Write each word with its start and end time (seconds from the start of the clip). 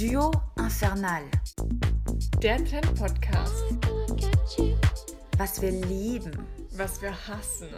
Duo 0.00 0.32
Infernal. 0.56 1.24
Der 2.38 2.56
Trend-Podcast. 2.64 3.64
Was 5.36 5.60
wir 5.60 5.72
lieben 5.72 6.46
Was 6.70 7.02
wir 7.02 7.12
hassen. 7.28 7.68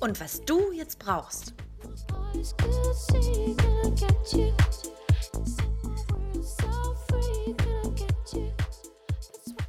und 0.00 0.18
was 0.18 0.42
du 0.46 0.72
jetzt 0.72 0.98
brauchst. 0.98 1.52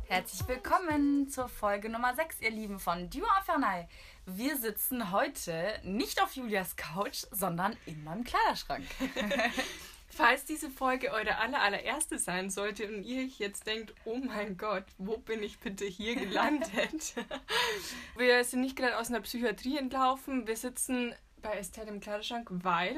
Herzlich 0.05 0.47
willkommen 0.47 1.27
zur 1.27 1.49
Folge 1.49 1.89
Nummer 1.89 2.15
6, 2.15 2.39
ihr 2.39 2.51
Lieben 2.51 2.79
von 2.79 3.09
Duo 3.09 3.27
Infernal. 3.37 3.85
Wir 4.25 4.55
sitzen 4.55 5.11
heute 5.11 5.81
nicht 5.83 6.23
auf 6.23 6.37
Julias 6.37 6.77
Couch, 6.77 7.25
sondern 7.31 7.75
in 7.85 8.01
meinem 8.05 8.23
Kleiderschrank. 8.23 8.85
Falls 10.17 10.45
diese 10.45 10.71
Folge 10.71 11.11
eure 11.11 11.37
aller, 11.37 11.61
allererste 11.61 12.17
sein 12.17 12.49
sollte 12.49 12.87
und 12.87 13.03
ihr 13.03 13.25
euch 13.25 13.37
jetzt 13.37 13.67
denkt, 13.67 13.93
oh 14.03 14.17
mein 14.17 14.57
Gott, 14.57 14.83
wo 14.97 15.17
bin 15.17 15.43
ich 15.43 15.59
bitte 15.59 15.85
hier 15.85 16.15
gelandet? 16.15 17.13
wir 18.17 18.43
sind 18.43 18.61
nicht 18.61 18.75
gerade 18.75 18.97
aus 18.97 19.09
einer 19.09 19.21
Psychiatrie 19.21 19.77
entlaufen. 19.77 20.47
Wir 20.47 20.57
sitzen 20.57 21.13
bei 21.43 21.59
Estelle 21.59 21.89
im 21.89 21.99
Kleiderschrank, 21.99 22.49
weil 22.49 22.95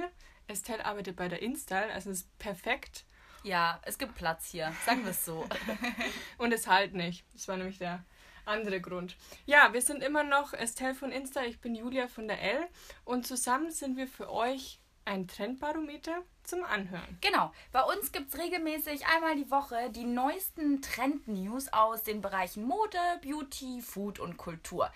Estelle 0.47 0.85
arbeitet 0.85 1.17
bei 1.17 1.27
der 1.27 1.41
Install, 1.41 1.91
also 1.91 2.09
es 2.09 2.19
ist 2.19 2.39
perfekt. 2.39 3.03
Ja, 3.43 3.81
es 3.83 3.97
gibt 3.97 4.15
Platz 4.15 4.49
hier, 4.49 4.71
sagen 4.85 5.03
wir 5.03 5.11
es 5.11 5.25
so. 5.25 5.45
Und 6.37 6.53
es 6.53 6.67
halt 6.67 6.93
nicht. 6.93 7.25
Das 7.33 7.49
war 7.49 7.57
nämlich 7.57 7.79
der 7.79 8.05
andere 8.45 8.79
Grund. 8.79 9.17
Ja, 9.45 9.73
wir 9.73 9.81
sind 9.81 10.01
immer 10.03 10.23
noch 10.23 10.53
Estelle 10.53 10.95
von 10.95 11.11
Insta, 11.11 11.43
ich 11.43 11.59
bin 11.59 11.75
Julia 11.75 12.07
von 12.07 12.29
der 12.29 12.41
L 12.41 12.65
und 13.03 13.27
zusammen 13.27 13.71
sind 13.71 13.97
wir 13.97 14.07
für 14.07 14.31
euch 14.31 14.78
ein 15.09 15.27
Trendbarometer 15.27 16.21
zum 16.43 16.63
Anhören. 16.63 17.17
Genau, 17.21 17.51
bei 17.71 17.81
uns 17.81 18.11
gibt 18.11 18.31
es 18.31 18.39
regelmäßig 18.39 19.07
einmal 19.07 19.35
die 19.35 19.49
Woche 19.49 19.89
die 19.89 20.05
neuesten 20.05 20.81
Trend-News 20.81 21.73
aus 21.73 22.03
den 22.03 22.21
Bereichen 22.21 22.63
Mode, 22.63 22.99
Beauty, 23.23 23.81
Food 23.81 24.19
und 24.19 24.37
Kultur. 24.37 24.91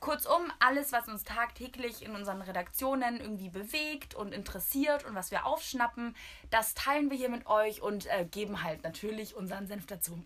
Kurzum, 0.00 0.52
alles, 0.60 0.92
was 0.92 1.08
uns 1.08 1.24
tagtäglich 1.24 2.02
in 2.02 2.14
unseren 2.14 2.40
Redaktionen 2.40 3.20
irgendwie 3.20 3.48
bewegt 3.48 4.14
und 4.14 4.32
interessiert 4.32 5.04
und 5.04 5.14
was 5.14 5.30
wir 5.30 5.44
aufschnappen, 5.44 6.14
das 6.50 6.74
teilen 6.74 7.10
wir 7.10 7.16
hier 7.16 7.28
mit 7.28 7.46
euch 7.46 7.82
und 7.82 8.06
äh, 8.06 8.24
geben 8.24 8.62
halt 8.62 8.84
natürlich 8.84 9.34
unseren 9.34 9.66
Senf 9.66 9.86
dazu. 9.86 10.18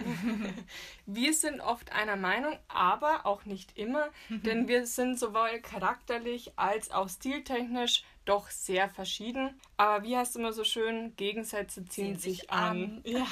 Wir 1.07 1.35
sind 1.35 1.61
oft 1.61 1.93
einer 1.93 2.17
Meinung, 2.17 2.59
aber 2.69 3.25
auch 3.25 3.45
nicht 3.45 3.77
immer, 3.79 4.09
denn 4.29 4.69
wir 4.69 4.87
sind 4.87 5.19
sowohl 5.19 5.61
charakterlich 5.61 6.53
als 6.57 6.91
auch 6.91 7.09
stiltechnisch 7.09 8.05
doch 8.25 8.51
sehr 8.51 8.89
verschieden. 8.89 9.61
Aber 9.77 10.05
wie 10.05 10.17
heißt 10.17 10.37
immer 10.37 10.53
so 10.53 10.65
schön, 10.65 11.15
Gegensätze 11.17 11.85
ziehen 11.85 12.17
Ziehen 12.17 12.19
sich 12.19 12.41
sich 12.41 12.51
an. 12.51 12.61
an. 12.61 13.03
Ja, 13.05 13.27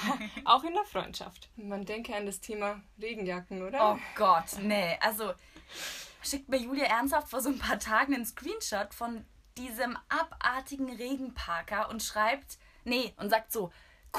auch 0.44 0.64
in 0.64 0.74
der 0.74 0.84
Freundschaft. 0.84 1.48
Man 1.56 1.84
denke 1.84 2.14
an 2.14 2.26
das 2.26 2.40
Thema 2.40 2.80
Regenjacken, 3.00 3.62
oder? 3.62 3.94
Oh 3.94 3.98
Gott, 4.16 4.58
nee. 4.62 4.96
Also 5.00 5.32
schickt 6.22 6.48
mir 6.48 6.58
Julia 6.58 6.84
ernsthaft 6.86 7.28
vor 7.30 7.40
so 7.40 7.48
ein 7.48 7.58
paar 7.58 7.78
Tagen 7.78 8.14
einen 8.14 8.26
Screenshot 8.26 8.92
von 8.94 9.24
diesem 9.56 9.96
abartigen 10.08 10.94
Regenparker 10.96 11.88
und 11.90 12.02
schreibt, 12.02 12.58
nee, 12.84 13.12
und 13.16 13.30
sagt 13.30 13.52
so, 13.52 13.70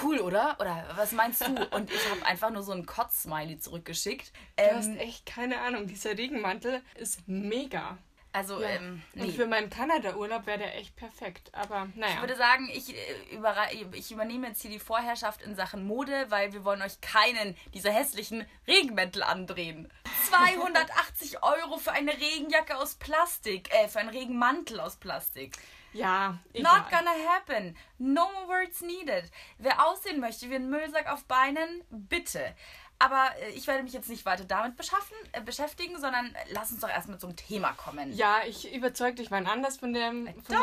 cool, 0.03 0.19
oder? 0.19 0.55
Oder 0.59 0.87
was 0.95 1.11
meinst 1.11 1.41
du? 1.45 1.47
Und 1.75 1.91
ich 1.91 2.09
habe 2.09 2.25
einfach 2.25 2.49
nur 2.49 2.63
so 2.63 2.71
ein 2.71 2.85
Kotz-Smiley 2.85 3.59
zurückgeschickt. 3.59 4.31
Du 4.55 4.63
hast 4.75 4.87
Ähm, 4.87 4.97
echt 4.97 5.25
keine 5.25 5.59
Ahnung. 5.61 5.87
Dieser 5.87 6.17
Regenmantel 6.17 6.81
ist 6.95 7.27
mega. 7.27 7.97
Also, 8.33 8.61
Ja. 8.61 8.69
ähm, 8.69 9.01
Und 9.15 9.21
nee. 9.21 9.31
für 9.31 9.45
meinen 9.45 9.69
Kanada-Urlaub 9.69 10.45
wäre 10.45 10.59
der 10.59 10.77
echt 10.77 10.95
perfekt. 10.95 11.49
Aber 11.53 11.87
naja. 11.95 12.13
Ich 12.15 12.21
würde 12.21 12.35
sagen, 12.35 12.69
ich, 12.73 12.95
äh, 12.95 13.85
ich 13.93 14.11
übernehme 14.11 14.47
jetzt 14.47 14.61
hier 14.61 14.71
die 14.71 14.79
Vorherrschaft 14.79 15.41
in 15.41 15.55
Sachen 15.55 15.85
Mode, 15.85 16.25
weil 16.29 16.53
wir 16.53 16.63
wollen 16.63 16.81
euch 16.81 16.99
keinen 17.01 17.57
dieser 17.73 17.91
hässlichen 17.91 18.45
Regenmäntel 18.67 19.23
andrehen. 19.23 19.91
280 20.29 21.43
Euro 21.43 21.77
für 21.77 21.91
eine 21.91 22.11
Regenjacke 22.13 22.77
aus 22.77 22.95
Plastik, 22.95 23.73
äh, 23.73 23.87
für 23.87 23.99
einen 23.99 24.09
Regenmantel 24.09 24.79
aus 24.79 24.95
Plastik. 24.97 25.57
ja, 25.93 26.37
egal. 26.53 26.77
Not 26.79 26.89
gonna 26.89 27.11
happen. 27.35 27.75
No 27.97 28.31
more 28.31 28.47
words 28.47 28.79
needed. 28.81 29.25
Wer 29.57 29.85
aussehen 29.85 30.21
möchte 30.21 30.49
wie 30.49 30.55
ein 30.55 30.69
Müllsack 30.69 31.11
auf 31.11 31.25
Beinen, 31.25 31.83
bitte. 31.89 32.55
Aber 33.01 33.29
äh, 33.41 33.49
ich 33.51 33.65
werde 33.65 33.81
mich 33.81 33.93
jetzt 33.93 34.09
nicht 34.09 34.25
weiter 34.25 34.45
damit 34.45 34.77
beschaffen, 34.77 35.15
äh, 35.31 35.41
beschäftigen, 35.41 35.99
sondern 35.99 36.35
lass 36.51 36.71
uns 36.71 36.81
doch 36.81 36.89
erstmal 36.89 37.17
zum 37.17 37.35
Thema 37.35 37.73
kommen. 37.73 38.13
Ja, 38.13 38.41
ich 38.47 38.71
überzeug 38.71 39.15
dich 39.15 39.31
wann 39.31 39.47
anders 39.47 39.77
von 39.77 39.91
dem, 39.91 40.27
von 40.43 40.55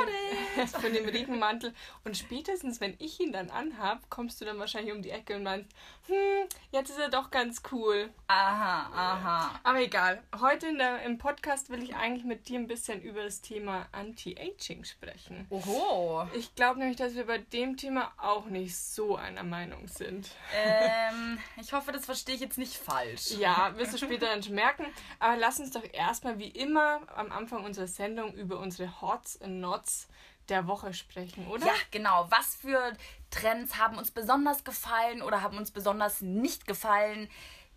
dem, 0.57 0.69
von 0.69 0.93
dem 0.93 1.09
Regenmantel. 1.09 1.75
Und 2.05 2.17
spätestens, 2.17 2.81
wenn 2.81 2.95
ich 2.99 3.19
ihn 3.19 3.33
dann 3.33 3.51
anhab, 3.51 4.09
kommst 4.09 4.41
du 4.41 4.45
dann 4.45 4.59
wahrscheinlich 4.59 4.95
um 4.95 5.03
die 5.03 5.11
Ecke 5.11 5.35
und 5.35 5.43
meinst, 5.43 5.69
hm, 6.09 6.49
jetzt 6.73 6.89
ist 6.89 6.99
er 6.99 7.11
doch 7.11 7.31
ganz 7.31 7.61
cool. 7.71 8.09
Aha, 8.29 8.91
aha. 8.95 9.61
Aber 9.63 9.81
egal. 9.81 10.23
Heute 10.41 10.69
in 10.69 10.79
der, 10.79 11.03
im 11.03 11.19
Podcast 11.19 11.69
will 11.69 11.83
ich 11.83 11.95
eigentlich 11.95 12.25
mit 12.25 12.49
dir 12.49 12.59
ein 12.59 12.67
bisschen 12.67 13.03
über 13.03 13.23
das 13.23 13.43
Thema 13.43 13.87
Anti-Aging 13.93 14.85
sprechen. 14.85 15.47
Oho. 15.51 16.27
Ich 16.33 16.55
glaube 16.55 16.79
nämlich, 16.79 16.97
dass 16.97 17.15
wir 17.15 17.27
bei 17.27 17.37
dem 17.37 17.77
Thema 17.77 18.11
auch 18.17 18.47
nicht 18.47 18.77
so 18.77 19.17
einer 19.17 19.45
Meinung 19.45 19.87
sind. 19.87 20.31
Ähm, 20.57 21.39
ich 21.61 21.75
hoffe, 21.75 21.93
das 21.93 22.07
verstehe 22.07 22.37
ich 22.37 22.41
jetzt 22.41 22.57
nicht 22.57 22.77
falsch. 22.77 23.33
Ja, 23.33 23.77
wirst 23.77 23.93
du 23.93 23.99
später 23.99 24.27
dann 24.27 24.43
schon 24.43 24.55
merken. 24.55 24.87
Aber 25.19 25.37
lass 25.37 25.61
uns 25.61 25.73
doch 25.73 25.85
erstmal 25.93 26.39
wie 26.39 26.49
immer 26.49 27.01
am 27.15 27.31
Anfang 27.31 27.65
unserer 27.65 27.87
Sendung 27.87 28.33
über 28.33 28.59
unsere 28.59 29.03
Hots 29.03 29.41
and 29.43 29.61
Nots 29.61 30.09
der 30.49 30.67
Woche 30.67 30.93
sprechen, 30.95 31.47
oder? 31.49 31.67
Ja, 31.67 31.75
genau. 31.91 32.27
Was 32.31 32.55
für 32.57 32.93
Trends 33.31 33.77
haben 33.77 33.99
uns 33.99 34.11
besonders 34.11 34.65
gefallen 34.65 35.23
oder 35.23 35.43
haben 35.43 35.59
uns 35.59 35.71
besonders 35.71 36.21
nicht 36.21 36.67
gefallen? 36.67 37.29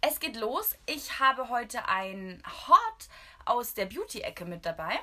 Es 0.02 0.20
geht 0.20 0.36
los. 0.36 0.76
Ich 0.86 1.20
habe 1.20 1.50
heute 1.50 1.88
ein 1.88 2.42
Hot 2.68 3.08
aus 3.46 3.74
der 3.74 3.86
Beauty-Ecke 3.86 4.46
mit 4.46 4.66
dabei. 4.66 5.00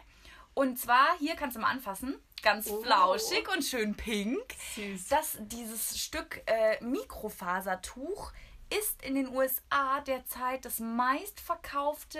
Und 0.54 0.78
zwar, 0.78 1.16
hier 1.18 1.36
kannst 1.36 1.56
du 1.56 1.60
mal 1.60 1.70
anfassen, 1.70 2.18
ganz 2.42 2.68
Oh. 2.68 2.82
flauschig 2.82 3.48
und 3.54 3.62
schön 3.62 3.94
pink. 3.94 4.54
Süß. 4.74 5.06
Das, 5.08 5.36
dieses 5.40 5.98
Stück 6.00 6.42
äh, 6.46 6.82
Mikrofasertuch 6.82 8.32
ist 8.76 9.00
in 9.02 9.14
den 9.14 9.28
USA 9.28 10.00
derzeit 10.00 10.64
das 10.64 10.80
meistverkaufte 10.80 12.18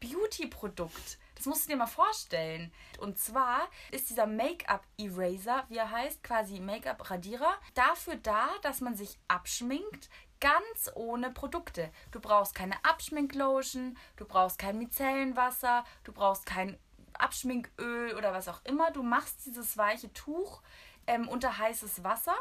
Beauty-Produkt. 0.00 1.18
Das 1.38 1.46
musst 1.46 1.64
du 1.64 1.70
dir 1.70 1.76
mal 1.76 1.86
vorstellen. 1.86 2.72
Und 2.98 3.16
zwar 3.18 3.68
ist 3.92 4.10
dieser 4.10 4.26
Make-up-Eraser, 4.26 5.64
wie 5.68 5.76
er 5.76 5.90
heißt, 5.90 6.24
quasi 6.24 6.58
Make-up-Radierer, 6.58 7.54
dafür 7.74 8.16
da, 8.16 8.48
dass 8.62 8.80
man 8.80 8.96
sich 8.96 9.18
abschminkt, 9.28 10.10
ganz 10.40 10.90
ohne 10.96 11.30
Produkte. 11.30 11.92
Du 12.10 12.20
brauchst 12.20 12.56
keine 12.56 12.74
Abschminklotion, 12.84 13.96
du 14.16 14.24
brauchst 14.24 14.58
kein 14.58 14.78
Micellenwasser, 14.78 15.84
du 16.02 16.12
brauchst 16.12 16.44
kein 16.44 16.76
Abschminköl 17.12 18.16
oder 18.16 18.32
was 18.32 18.48
auch 18.48 18.64
immer. 18.64 18.90
Du 18.90 19.04
machst 19.04 19.46
dieses 19.46 19.76
weiche 19.78 20.12
Tuch 20.12 20.60
ähm, 21.06 21.28
unter 21.28 21.56
heißes 21.56 22.02
Wasser 22.02 22.34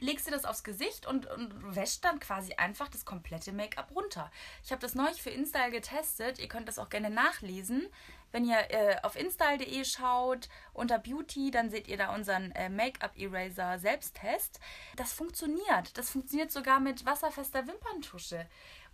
legst 0.00 0.26
dir 0.26 0.30
das 0.32 0.44
aufs 0.44 0.64
Gesicht 0.64 1.06
und, 1.06 1.26
und 1.26 1.74
wäscht 1.74 2.04
dann 2.04 2.20
quasi 2.20 2.54
einfach 2.54 2.88
das 2.88 3.04
komplette 3.04 3.52
Make-up 3.52 3.90
runter. 3.94 4.30
Ich 4.64 4.72
habe 4.72 4.80
das 4.80 4.94
neulich 4.94 5.22
für 5.22 5.30
InStyle 5.30 5.70
getestet. 5.70 6.38
Ihr 6.38 6.48
könnt 6.48 6.68
das 6.68 6.78
auch 6.78 6.88
gerne 6.88 7.10
nachlesen. 7.10 7.88
Wenn 8.32 8.44
ihr 8.44 8.58
äh, 8.70 8.96
auf 9.02 9.16
InStyle.de 9.16 9.84
schaut, 9.84 10.48
unter 10.74 10.98
Beauty, 10.98 11.50
dann 11.50 11.70
seht 11.70 11.88
ihr 11.88 11.96
da 11.96 12.14
unseren 12.14 12.50
äh, 12.52 12.68
Make-up-Eraser 12.68 13.78
Selbsttest. 13.78 14.60
Das 14.96 15.12
funktioniert. 15.12 15.96
Das 15.96 16.10
funktioniert 16.10 16.52
sogar 16.52 16.80
mit 16.80 17.06
wasserfester 17.06 17.66
Wimperntusche. 17.66 18.46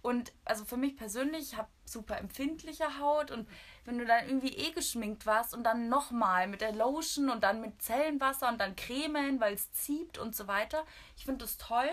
Und 0.03 0.33
also 0.45 0.65
für 0.65 0.77
mich 0.77 0.97
persönlich, 0.97 1.53
ich 1.53 1.57
habe 1.57 1.69
super 1.85 2.19
empfindliche 2.19 2.99
Haut 2.99 3.31
und 3.31 3.49
wenn 3.85 3.99
du 3.99 4.05
dann 4.05 4.27
irgendwie 4.27 4.55
eh 4.57 4.71
geschminkt 4.73 5.27
warst 5.27 5.55
und 5.55 5.65
dann 5.65 5.89
nochmal 5.89 6.47
mit 6.47 6.61
der 6.61 6.73
Lotion 6.73 7.31
und 7.31 7.43
dann 7.43 7.61
mit 7.61 7.83
Zellenwasser 7.83 8.49
und 8.49 8.59
dann 8.59 8.77
Cremen, 8.77 9.41
weil 9.41 9.55
es 9.55 9.73
zieht 9.73 10.19
und 10.19 10.37
so 10.37 10.47
weiter, 10.47 10.85
ich 11.17 11.25
finde 11.25 11.45
das 11.45 11.57
toll. 11.57 11.89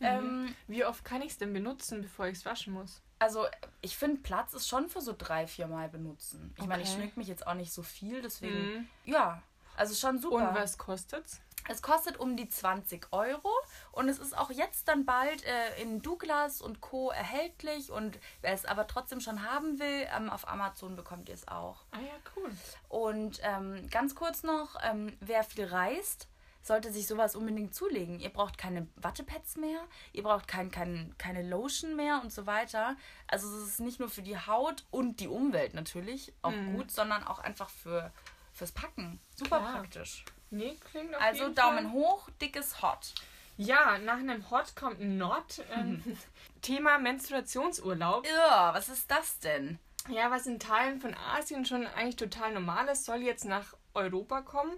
Ähm, 0.00 0.54
Wie 0.66 0.84
oft 0.84 1.04
kann 1.04 1.22
ich 1.22 1.32
es 1.32 1.38
denn 1.38 1.52
benutzen, 1.52 2.02
bevor 2.02 2.26
ich 2.26 2.38
es 2.38 2.44
waschen 2.44 2.72
muss? 2.72 3.00
also 3.20 3.46
ich 3.80 3.96
finde 3.96 4.20
Platz 4.20 4.52
ist 4.52 4.68
schon 4.68 4.88
für 4.90 5.00
so 5.00 5.14
drei, 5.16 5.46
vier 5.46 5.66
Mal 5.66 5.88
benutzen. 5.88 6.52
Ich 6.58 6.66
meine, 6.66 6.82
ich 6.82 6.88
Okay. 6.88 6.98
schmink 6.98 7.16
mich 7.16 7.26
jetzt 7.28 7.46
auch 7.46 7.54
nicht 7.54 7.72
so 7.72 7.82
viel, 7.82 8.20
deswegen 8.20 8.70
Mhm. 8.70 8.88
ja, 9.04 9.42
also 9.76 9.94
schon 9.94 10.18
super. 10.18 10.36
Und 10.36 10.54
was 10.54 10.76
kostet's? 10.76 11.40
Es 11.68 11.82
kostet 11.82 12.18
um 12.18 12.36
die 12.36 12.48
20 12.48 13.08
Euro 13.12 13.50
und 13.92 14.08
es 14.08 14.18
ist 14.18 14.36
auch 14.36 14.50
jetzt 14.50 14.88
dann 14.88 15.04
bald 15.04 15.44
äh, 15.44 15.82
in 15.82 16.02
Douglas 16.02 16.60
und 16.60 16.80
Co. 16.80 17.10
erhältlich 17.10 17.90
und 17.90 18.18
wer 18.42 18.52
es 18.52 18.64
aber 18.64 18.86
trotzdem 18.86 19.20
schon 19.20 19.42
haben 19.48 19.78
will, 19.78 20.06
ähm, 20.14 20.28
auf 20.28 20.48
Amazon 20.48 20.96
bekommt 20.96 21.28
ihr 21.28 21.34
es 21.34 21.48
auch. 21.48 21.84
Ah 21.90 22.00
ja, 22.00 22.14
cool. 22.36 22.50
Und 22.88 23.40
ähm, 23.42 23.88
ganz 23.90 24.14
kurz 24.14 24.42
noch, 24.42 24.76
ähm, 24.84 25.16
wer 25.20 25.42
viel 25.42 25.64
reist, 25.64 26.28
sollte 26.64 26.92
sich 26.92 27.06
sowas 27.06 27.36
unbedingt 27.36 27.74
zulegen. 27.74 28.20
Ihr 28.20 28.30
braucht 28.30 28.56
keine 28.58 28.86
Wattepads 28.96 29.56
mehr, 29.56 29.80
ihr 30.12 30.22
braucht 30.22 30.48
kein, 30.48 30.70
kein, 30.70 31.14
keine 31.18 31.42
Lotion 31.42 31.94
mehr 31.94 32.20
und 32.22 32.32
so 32.32 32.46
weiter. 32.46 32.96
Also 33.26 33.48
es 33.48 33.68
ist 33.68 33.80
nicht 33.80 34.00
nur 34.00 34.08
für 34.08 34.22
die 34.22 34.38
Haut 34.38 34.84
und 34.90 35.20
die 35.20 35.28
Umwelt 35.28 35.74
natürlich 35.74 36.32
auch 36.42 36.54
gut, 36.74 36.90
sondern 36.90 37.22
auch 37.24 37.38
einfach 37.38 37.68
für, 37.68 38.12
fürs 38.52 38.72
Packen. 38.72 39.20
Super 39.36 39.58
Klar. 39.58 39.72
praktisch. 39.74 40.24
Nee, 40.50 40.76
klingt 40.90 41.14
auf 41.14 41.20
Also 41.22 41.42
jeden 41.44 41.54
Daumen 41.54 41.84
Fall. 41.84 41.92
hoch, 41.92 42.28
dickes 42.40 42.82
Hot. 42.82 43.14
Ja, 43.56 43.98
nach 43.98 44.18
einem 44.18 44.50
Hot 44.50 44.74
kommt 44.76 45.00
ein 45.00 45.16
Not. 45.16 45.62
Ähm, 45.72 46.02
Thema 46.62 46.98
Menstruationsurlaub. 46.98 48.26
Ja, 48.26 48.74
was 48.74 48.88
ist 48.88 49.10
das 49.10 49.38
denn? 49.38 49.78
Ja, 50.08 50.30
was 50.30 50.46
in 50.46 50.58
Teilen 50.58 51.00
von 51.00 51.14
Asien 51.14 51.64
schon 51.64 51.86
eigentlich 51.86 52.16
total 52.16 52.52
normal 52.52 52.88
ist, 52.88 53.04
soll 53.04 53.22
jetzt 53.22 53.44
nach 53.44 53.74
Europa 53.94 54.42
kommen. 54.42 54.72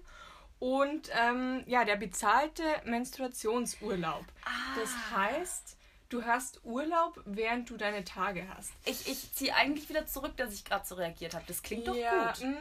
Und 0.59 1.11
ähm, 1.13 1.63
ja, 1.67 1.85
der 1.85 1.97
bezahlte 1.97 2.63
Menstruationsurlaub. 2.85 4.25
Ah. 4.45 4.51
Das 4.79 4.91
heißt, 5.17 5.76
du 6.09 6.25
hast 6.25 6.65
Urlaub, 6.65 7.21
während 7.25 7.69
du 7.71 7.77
deine 7.77 8.05
Tage 8.05 8.47
hast. 8.57 8.73
Ich, 8.85 9.09
ich 9.09 9.33
ziehe 9.35 9.55
eigentlich 9.55 9.89
wieder 9.89 10.07
zurück, 10.07 10.37
dass 10.37 10.53
ich 10.53 10.65
gerade 10.65 10.87
so 10.87 10.95
reagiert 10.95 11.35
habe. 11.35 11.45
Das 11.49 11.63
klingt 11.63 11.89
doch 11.89 11.97
ja, 11.97 12.33
gut. 12.33 12.45
mh, 12.45 12.57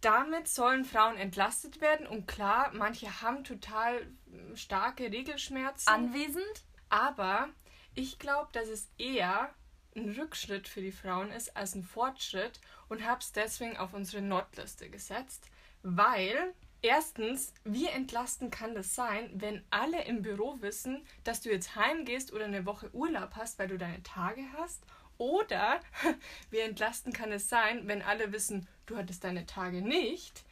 damit 0.00 0.48
sollen 0.48 0.84
Frauen 0.84 1.16
entlastet 1.16 1.80
werden. 1.80 2.06
Und 2.06 2.26
klar, 2.26 2.70
manche 2.72 3.22
haben 3.22 3.44
total 3.44 4.06
starke 4.54 5.10
Regelschmerzen. 5.12 5.88
Anwesend? 5.88 6.64
aber 6.90 7.48
ich 7.94 8.18
glaube, 8.18 8.48
dass 8.52 8.68
es 8.68 8.90
eher 8.98 9.52
ein 9.96 10.10
Rückschritt 10.10 10.68
für 10.68 10.80
die 10.80 10.92
Frauen 10.92 11.30
ist 11.30 11.56
als 11.56 11.74
ein 11.74 11.82
Fortschritt 11.82 12.60
und 12.88 13.04
habe 13.04 13.20
es 13.20 13.32
deswegen 13.32 13.76
auf 13.76 13.94
unsere 13.94 14.22
Notliste 14.22 14.88
gesetzt, 14.90 15.50
weil 15.82 16.54
erstens, 16.82 17.52
wie 17.64 17.86
entlastend 17.86 18.52
kann 18.52 18.74
das 18.74 18.94
sein, 18.94 19.30
wenn 19.34 19.62
alle 19.70 20.04
im 20.04 20.22
Büro 20.22 20.56
wissen, 20.60 21.04
dass 21.24 21.40
du 21.40 21.50
jetzt 21.50 21.76
heimgehst 21.76 22.32
oder 22.32 22.44
eine 22.44 22.66
Woche 22.66 22.90
Urlaub 22.92 23.30
hast, 23.34 23.58
weil 23.58 23.68
du 23.68 23.78
deine 23.78 24.02
Tage 24.02 24.42
hast? 24.56 24.82
Oder 25.18 25.80
wie 26.50 26.58
entlastend 26.58 27.14
kann 27.14 27.32
es 27.32 27.48
sein, 27.48 27.88
wenn 27.88 28.02
alle 28.02 28.32
wissen, 28.32 28.68
du 28.86 28.96
hattest 28.96 29.24
deine 29.24 29.46
Tage 29.46 29.82
nicht? 29.82 30.44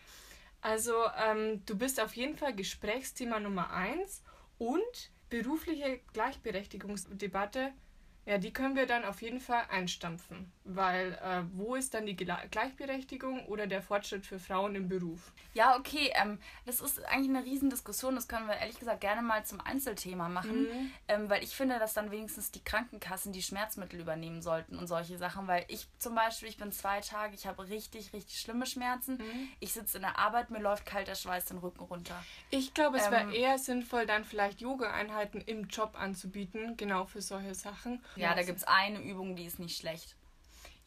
Also 0.61 0.95
ähm, 1.25 1.65
du 1.67 1.77
bist 1.79 2.01
auf 2.01 2.17
jeden 2.17 2.37
Fall 2.37 2.55
Gesprächsthema 2.55 3.39
Nummer 3.39 3.71
eins 3.71 4.23
und 4.59 5.11
berufliche 5.31 6.01
Gleichberechtigungsdebatte, 6.13 7.73
ja, 8.27 8.39
die 8.39 8.53
können 8.53 8.75
wir 8.75 8.87
dann 8.87 9.05
auf 9.05 9.23
jeden 9.23 9.41
Fall 9.41 9.65
einstampfen, 9.71 10.51
weil 10.67 11.13
äh, 11.23 11.43
wo 11.55 11.75
ist 11.75 11.95
dann 11.95 12.07
die 12.07 12.17
Gleichberechtigung 12.17 13.47
oder 13.47 13.67
der 13.67 13.83
Fortschritt 13.83 14.27
für 14.27 14.39
Frauen 14.39 14.75
im 14.75 14.89
Beruf? 14.89 15.33
Ja, 15.55 15.77
okay. 15.77 16.13
Ähm, 16.15 16.39
das 16.65 16.81
ist 16.81 17.05
eigentlich 17.07 17.37
eine 17.37 17.45
Riesendiskussion. 17.45 18.15
Das 18.15 18.29
können 18.29 18.47
wir 18.47 18.57
ehrlich 18.57 18.79
gesagt 18.79 19.01
gerne 19.01 19.23
mal 19.23 19.45
zum 19.45 19.61
Einzelthema 19.61 20.29
machen. 20.29 20.63
Mhm. 20.63 20.91
Ähm, 21.09 21.31
weil 21.31 21.43
ich 21.43 21.55
finde, 21.57 21.79
dass 21.79 21.95
dann 21.95 22.11
wenigstens 22.11 22.51
die 22.51 22.63
Krankenkassen 22.63 23.33
die 23.33 23.43
Schmerzmittel 23.43 24.01
übernehmen 24.01 24.43
sollten 24.43 24.79
und 24.79 24.87
solche 24.87 25.17
Sachen. 25.19 25.47
Weil 25.47 25.65
ich 25.69 25.87
zum 25.99 26.15
Beispiel, 26.15 26.49
ich 26.49 26.57
bin 26.57 26.73
zwei 26.73 27.01
Tage, 27.01 27.35
ich 27.35 27.47
habe 27.47 27.69
richtig, 27.69 28.13
richtig 28.13 28.39
schlimme 28.39 28.67
Schmerzen. 28.67 29.19
Mhm. 29.19 29.49
Ich 29.61 29.73
sitze 29.73 29.99
in 29.99 30.03
der 30.03 30.19
Arbeit, 30.19 30.51
mir 30.51 30.61
läuft 30.61 30.85
kalter 30.87 31.15
Schweiß 31.15 31.47
den 31.47 31.59
Rücken 31.59 31.85
runter. 31.85 32.23
Ich 32.51 32.75
glaube, 32.75 32.99
es 32.99 33.11
wäre 33.11 33.23
Ähm, 33.23 33.33
eher 33.33 33.59
sinnvoll, 33.59 34.07
dann 34.07 34.25
vielleicht 34.25 34.61
Yoga-Einheiten 34.61 35.41
im 35.41 35.69
Job 35.69 35.95
anzubieten, 35.99 36.77
genau 36.77 37.07
für 37.07 37.23
solche 37.23 37.55
Sachen. 37.55 38.05
Ja, 38.17 38.35
da 38.35 38.43
gibt 38.43 38.59
es 38.59 38.65
eine 38.65 39.01
Übung, 39.01 39.37
die 39.37 39.45
ist 39.45 39.59
nicht 39.59 39.79
schlecht. 39.79 40.17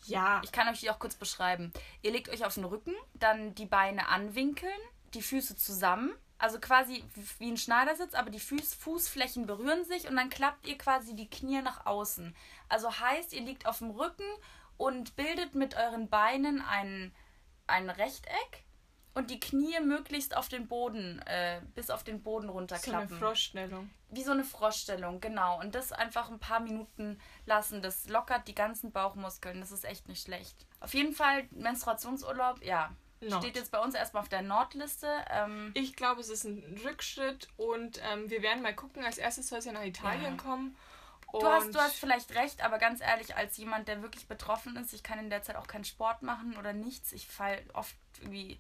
Ja, 0.05 0.41
Ich 0.43 0.51
kann 0.51 0.67
euch 0.67 0.79
die 0.79 0.89
auch 0.89 0.99
kurz 0.99 1.15
beschreiben. 1.15 1.71
Ihr 2.01 2.11
legt 2.11 2.29
euch 2.29 2.45
auf 2.45 2.55
den 2.55 2.65
Rücken, 2.65 2.93
dann 3.13 3.55
die 3.55 3.65
Beine 3.65 4.07
anwinkeln, 4.07 4.79
die 5.13 5.21
Füße 5.21 5.55
zusammen. 5.55 6.13
Also 6.37 6.59
quasi 6.59 7.03
wie 7.37 7.51
ein 7.51 7.57
Schneidersitz, 7.57 8.13
aber 8.13 8.29
die 8.29 8.39
Fuß 8.39 8.73
Fußflächen 8.73 9.45
berühren 9.45 9.83
sich 9.83 10.07
und 10.07 10.15
dann 10.15 10.29
klappt 10.29 10.67
ihr 10.67 10.77
quasi 10.77 11.13
die 11.13 11.29
Knie 11.29 11.61
nach 11.61 11.85
außen. 11.85 12.33
Also 12.69 12.97
heißt, 12.97 13.33
ihr 13.33 13.41
liegt 13.41 13.65
auf 13.65 13.79
dem 13.79 13.91
Rücken 13.91 14.23
und 14.77 15.17
bildet 15.17 15.53
mit 15.53 15.75
euren 15.75 16.07
Beinen 16.07 16.61
ein, 16.61 17.13
ein 17.67 17.89
Rechteck 17.89 18.63
und 19.13 19.29
die 19.31 19.39
Knie 19.39 19.79
möglichst 19.81 20.35
auf 20.37 20.47
den 20.49 20.67
Boden, 20.67 21.19
äh, 21.25 21.61
bis 21.75 21.89
auf 21.89 22.03
den 22.03 22.21
Boden 22.21 22.43
so 22.47 22.51
eine 22.51 22.59
runterklappen. 22.59 23.17
Froschstellung. 23.19 23.89
Wie 24.11 24.23
so 24.23 24.31
eine 24.31 24.43
Froschstellung, 24.43 25.19
genau. 25.19 25.59
Und 25.59 25.75
das 25.75 25.91
einfach 25.91 26.29
ein 26.29 26.39
paar 26.39 26.59
Minuten 26.59 27.19
lassen. 27.45 27.81
Das 27.81 28.07
lockert 28.07 28.47
die 28.47 28.55
ganzen 28.55 28.91
Bauchmuskeln. 28.91 29.59
Das 29.59 29.71
ist 29.71 29.85
echt 29.85 30.07
nicht 30.07 30.23
schlecht. 30.23 30.65
Auf 30.79 30.93
jeden 30.93 31.13
Fall 31.13 31.47
Menstruationsurlaub, 31.51 32.63
ja. 32.63 32.91
Not. 33.21 33.43
Steht 33.43 33.57
jetzt 33.57 33.71
bei 33.71 33.79
uns 33.79 33.95
erstmal 33.95 34.23
auf 34.23 34.29
der 34.29 34.41
Nordliste. 34.41 35.07
Ähm, 35.29 35.71
Ich 35.73 35.95
glaube, 35.95 36.21
es 36.21 36.29
ist 36.29 36.45
ein 36.45 36.79
Rückschritt 36.85 37.49
und 37.57 37.99
ähm, 38.11 38.29
wir 38.29 38.41
werden 38.41 38.63
mal 38.63 38.73
gucken. 38.73 39.03
Als 39.03 39.17
erstes 39.17 39.49
soll 39.49 39.59
es 39.59 39.65
ja 39.65 39.73
nach 39.73 39.83
Italien 39.83 40.37
Ja. 40.37 40.41
kommen. 40.41 40.77
du, 41.33 41.45
hast, 41.45 41.75
du 41.75 41.79
hast 41.79 41.95
vielleicht 41.95 42.33
recht, 42.35 42.63
aber 42.63 42.77
ganz 42.79 43.01
ehrlich, 43.01 43.35
als 43.35 43.57
jemand, 43.57 43.87
der 43.89 44.01
wirklich 44.01 44.27
betroffen 44.27 44.77
ist, 44.77 44.93
ich 44.93 45.03
kann 45.03 45.19
in 45.19 45.29
der 45.29 45.43
Zeit 45.43 45.57
auch 45.57 45.67
keinen 45.67 45.83
Sport 45.83 46.21
machen 46.23 46.55
oder 46.57 46.71
nichts. 46.71 47.11
Ich 47.11 47.27
fall 47.27 47.61
oft 47.73 47.95
irgendwie, 48.21 48.57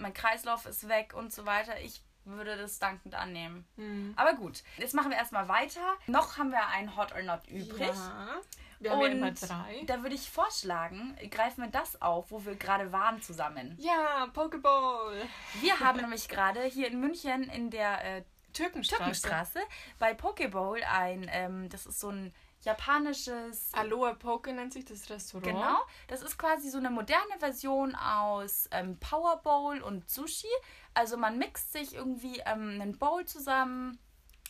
mein 0.00 0.14
Kreislauf 0.14 0.66
ist 0.66 0.88
weg 0.88 1.14
und 1.14 1.32
so 1.32 1.46
weiter. 1.46 1.78
Ich 1.80 2.02
würde 2.24 2.56
das 2.56 2.78
dankend 2.78 3.14
annehmen. 3.14 3.66
Hm. 3.76 4.12
Aber 4.16 4.34
gut, 4.34 4.62
jetzt 4.76 4.94
machen 4.94 5.10
wir 5.10 5.18
erstmal 5.18 5.48
weiter. 5.48 5.94
Noch 6.06 6.38
haben 6.38 6.50
wir 6.50 6.66
ein 6.68 6.96
Hot 6.96 7.12
or 7.12 7.22
Not 7.22 7.46
übrig. 7.48 7.88
Ja. 7.88 8.40
Wir 8.78 8.92
haben 8.92 9.00
ja 9.02 9.08
immer 9.08 9.32
drei. 9.32 9.82
Da 9.86 10.02
würde 10.02 10.14
ich 10.14 10.30
vorschlagen, 10.30 11.16
greifen 11.30 11.64
wir 11.64 11.70
das 11.70 12.00
auf, 12.00 12.30
wo 12.30 12.44
wir 12.46 12.56
gerade 12.56 12.92
waren 12.92 13.20
zusammen. 13.20 13.76
Ja, 13.78 14.26
Pokeball. 14.32 15.22
Wir 15.60 15.80
haben 15.80 16.00
nämlich 16.00 16.28
gerade 16.28 16.62
hier 16.64 16.88
in 16.88 16.98
München 16.98 17.44
in 17.44 17.70
der 17.70 18.02
äh, 18.04 18.22
Türkenstraße. 18.54 19.02
Türkenstraße 19.02 19.60
bei 19.98 20.14
Pokeball 20.14 20.82
ein, 20.84 21.28
ähm, 21.30 21.68
das 21.68 21.86
ist 21.86 22.00
so 22.00 22.08
ein 22.08 22.32
japanisches, 22.62 23.70
Aloha 23.72 24.14
Poke 24.14 24.52
nennt 24.52 24.72
sich 24.72 24.84
das 24.84 25.08
Restaurant. 25.10 25.46
genau, 25.46 25.78
das 26.08 26.22
ist 26.22 26.38
quasi 26.38 26.70
so 26.70 26.78
eine 26.78 26.90
moderne 26.90 27.38
Version 27.38 27.94
aus 27.94 28.68
ähm, 28.72 28.98
Power 28.98 29.38
Bowl 29.42 29.80
und 29.80 30.08
Sushi. 30.10 30.46
Also 30.94 31.16
man 31.16 31.38
mixt 31.38 31.72
sich 31.72 31.94
irgendwie 31.94 32.40
ähm, 32.46 32.80
einen 32.80 32.98
Bowl 32.98 33.24
zusammen 33.24 33.98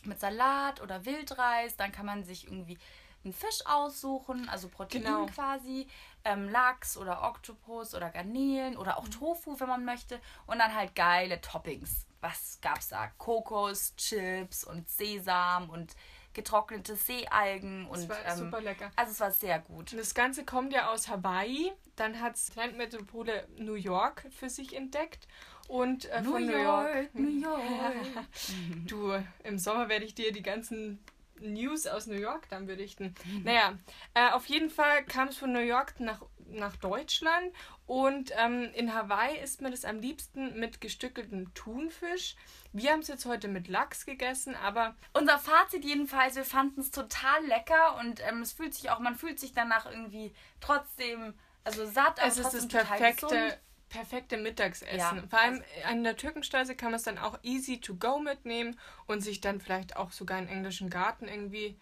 mit 0.03 0.19
Salat 0.19 0.81
oder 0.81 1.05
Wildreis, 1.05 1.77
dann 1.77 1.91
kann 1.91 2.05
man 2.05 2.23
sich 2.23 2.45
irgendwie 2.47 2.77
einen 3.23 3.33
Fisch 3.33 3.59
aussuchen, 3.65 4.49
also 4.49 4.67
Protein 4.67 5.03
Genau. 5.03 5.25
quasi, 5.27 5.87
ähm, 6.25 6.49
Lachs 6.49 6.97
oder 6.97 7.21
Oktopus 7.21 7.93
oder 7.93 8.09
Garnelen 8.09 8.75
oder 8.77 8.97
auch 8.97 9.07
Tofu, 9.09 9.59
wenn 9.59 9.67
man 9.69 9.85
möchte. 9.85 10.19
Und 10.47 10.57
dann 10.57 10.73
halt 10.73 10.95
geile 10.95 11.39
Toppings. 11.39 12.07
Was 12.19 12.57
gab's 12.61 12.89
da? 12.89 13.07
Kokos, 13.19 13.95
Chips 13.95 14.63
und 14.63 14.89
Sesam 14.89 15.69
und 15.69 15.95
getrocknete 16.33 16.95
Seealgen 16.95 17.87
und 17.87 18.09
war 18.09 18.17
ähm, 18.25 18.37
super 18.37 18.61
lecker. 18.61 18.91
also 18.95 19.11
es 19.11 19.19
war 19.19 19.31
sehr 19.31 19.59
gut. 19.59 19.91
Und 19.91 19.99
das 19.99 20.13
Ganze 20.13 20.45
kommt 20.45 20.73
ja 20.73 20.91
aus 20.91 21.07
Hawaii. 21.07 21.71
Dann 21.95 22.19
hat 22.19 22.35
Trendmetropole 22.53 23.47
New 23.57 23.75
York 23.75 24.25
für 24.31 24.49
sich 24.49 24.75
entdeckt. 24.75 25.27
Und 25.67 26.05
äh, 26.09 26.23
von 26.23 26.45
New 26.45 26.57
York. 26.57 27.13
New 27.13 27.41
York. 27.41 27.95
Du, 28.87 29.13
im 29.43 29.57
Sommer 29.57 29.87
werde 29.89 30.05
ich 30.05 30.15
dir 30.15 30.31
die 30.31 30.41
ganzen 30.41 30.99
News 31.39 31.87
aus 31.87 32.07
New 32.07 32.19
York 32.19 32.47
dann 32.49 32.65
berichten. 32.65 33.15
Naja, 33.43 33.77
äh, 34.13 34.31
auf 34.31 34.45
jeden 34.47 34.69
Fall 34.69 35.03
kam 35.05 35.29
es 35.29 35.37
von 35.37 35.51
New 35.51 35.59
York 35.59 35.99
nach, 35.99 36.21
nach 36.47 36.75
Deutschland 36.77 37.53
und 37.91 38.31
ähm, 38.37 38.69
in 38.73 38.93
Hawaii 38.93 39.37
isst 39.43 39.61
man 39.61 39.71
das 39.71 39.83
am 39.83 39.99
liebsten 39.99 40.57
mit 40.57 40.79
gestückeltem 40.79 41.53
Thunfisch. 41.53 42.37
Wir 42.71 42.93
haben 42.93 43.01
es 43.01 43.09
jetzt 43.09 43.25
heute 43.25 43.49
mit 43.49 43.67
Lachs 43.67 44.05
gegessen, 44.05 44.55
aber 44.55 44.95
Unser 45.11 45.37
Fazit 45.37 45.83
jedenfalls, 45.83 46.37
wir 46.37 46.45
fanden 46.45 46.79
es 46.79 46.91
total 46.91 47.45
lecker 47.47 47.97
und 47.99 48.21
ähm, 48.25 48.43
es 48.43 48.53
fühlt 48.53 48.73
sich 48.73 48.91
auch, 48.91 48.99
man 48.99 49.17
fühlt 49.17 49.41
sich 49.41 49.51
danach 49.51 49.91
irgendwie 49.91 50.33
trotzdem, 50.61 51.33
also 51.65 51.85
satt, 51.85 52.21
aber 52.21 52.29
es 52.29 52.37
ist 52.37 52.53
das 52.53 52.65
perfekte, 52.69 53.59
perfekte 53.89 54.37
Mittagessen. 54.37 54.87
Ja, 54.95 55.09
also 55.09 55.27
Vor 55.27 55.39
allem 55.39 55.61
an 55.85 56.05
der 56.05 56.15
Türkenstraße 56.15 56.77
kann 56.77 56.91
man 56.91 56.95
es 56.97 57.03
dann 57.03 57.17
auch 57.17 57.39
easy 57.43 57.81
to 57.81 57.95
go 57.95 58.19
mitnehmen 58.19 58.79
und 59.05 59.19
sich 59.19 59.41
dann 59.41 59.59
vielleicht 59.59 59.97
auch 59.97 60.13
sogar 60.13 60.37
einen 60.37 60.47
englischen 60.47 60.89
Garten 60.89 61.27
irgendwie 61.27 61.77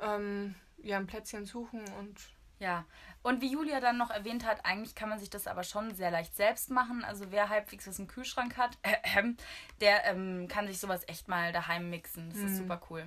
ähm, 0.00 0.54
ja, 0.78 0.96
ein 0.96 1.06
Plätzchen 1.06 1.44
suchen 1.44 1.84
und 1.98 2.16
Ja, 2.60 2.84
und 3.22 3.40
wie 3.40 3.50
Julia 3.50 3.80
dann 3.80 3.96
noch 3.96 4.10
erwähnt 4.10 4.46
hat, 4.46 4.64
eigentlich 4.66 4.94
kann 4.94 5.08
man 5.08 5.18
sich 5.18 5.30
das 5.30 5.46
aber 5.46 5.64
schon 5.64 5.94
sehr 5.94 6.10
leicht 6.10 6.36
selbst 6.36 6.70
machen. 6.70 7.04
Also 7.04 7.30
wer 7.30 7.48
halbwegs 7.48 7.86
was 7.86 7.98
im 7.98 8.06
Kühlschrank 8.06 8.56
hat, 8.58 8.78
der 9.80 10.04
ähm, 10.04 10.46
kann 10.46 10.66
sich 10.68 10.78
sowas 10.78 11.02
echt 11.06 11.26
mal 11.26 11.52
daheim 11.52 11.90
mixen. 11.90 12.30
Das 12.30 12.38
ist 12.38 12.58
super 12.58 12.80
cool. 12.90 13.06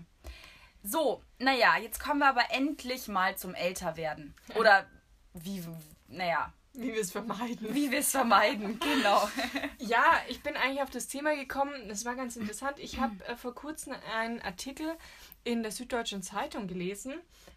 So, 0.83 1.23
naja, 1.37 1.77
jetzt 1.77 1.99
kommen 1.99 2.19
wir 2.19 2.27
aber 2.27 2.49
endlich 2.49 3.07
mal 3.07 3.37
zum 3.37 3.53
Älterwerden. 3.53 4.33
Oder 4.55 4.85
wie, 5.33 5.63
naja, 6.07 6.51
wie 6.73 6.91
wir 6.91 7.01
es 7.01 7.11
vermeiden. 7.11 7.73
wie 7.73 7.91
wir 7.91 7.99
es 7.99 8.11
vermeiden, 8.11 8.79
genau. 8.79 9.29
Ja, 9.77 10.03
ich 10.27 10.41
bin 10.41 10.55
eigentlich 10.55 10.81
auf 10.81 10.89
das 10.89 11.07
Thema 11.07 11.35
gekommen, 11.35 11.87
das 11.87 12.05
war 12.05 12.15
ganz 12.15 12.35
interessant. 12.35 12.79
Ich 12.79 12.99
habe 12.99 13.13
äh, 13.27 13.35
vor 13.35 13.53
kurzem 13.53 13.93
einen 14.15 14.41
Artikel 14.41 14.97
in 15.43 15.61
der 15.61 15.71
Süddeutschen 15.71 16.23
Zeitung 16.23 16.67
gelesen 16.67 17.13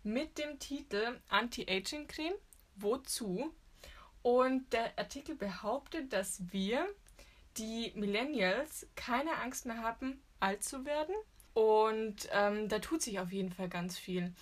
mit 0.07 0.39
dem 0.39 0.59
Titel 0.61 1.21
Anti-Aging-Creme, 1.29 2.37
wozu? 2.77 3.53
Und 4.23 4.73
der 4.73 4.97
Artikel 4.99 5.35
behauptet, 5.35 6.13
dass 6.13 6.41
wir, 6.53 6.87
die 7.57 7.93
Millennials, 7.97 8.87
keine 8.95 9.37
Angst 9.39 9.67
mehr 9.67 9.79
haben, 9.83 10.23
alt 10.41 10.63
zu 10.63 10.85
werden. 10.85 11.15
Und 11.55 12.29
ähm, 12.33 12.69
da 12.69 12.79
tut 12.79 13.03
sich 13.03 13.19
auf 13.19 13.33
jeden 13.33 13.53
Fall 13.53 13.69
ganz 13.69 13.99
viel. 13.99 14.33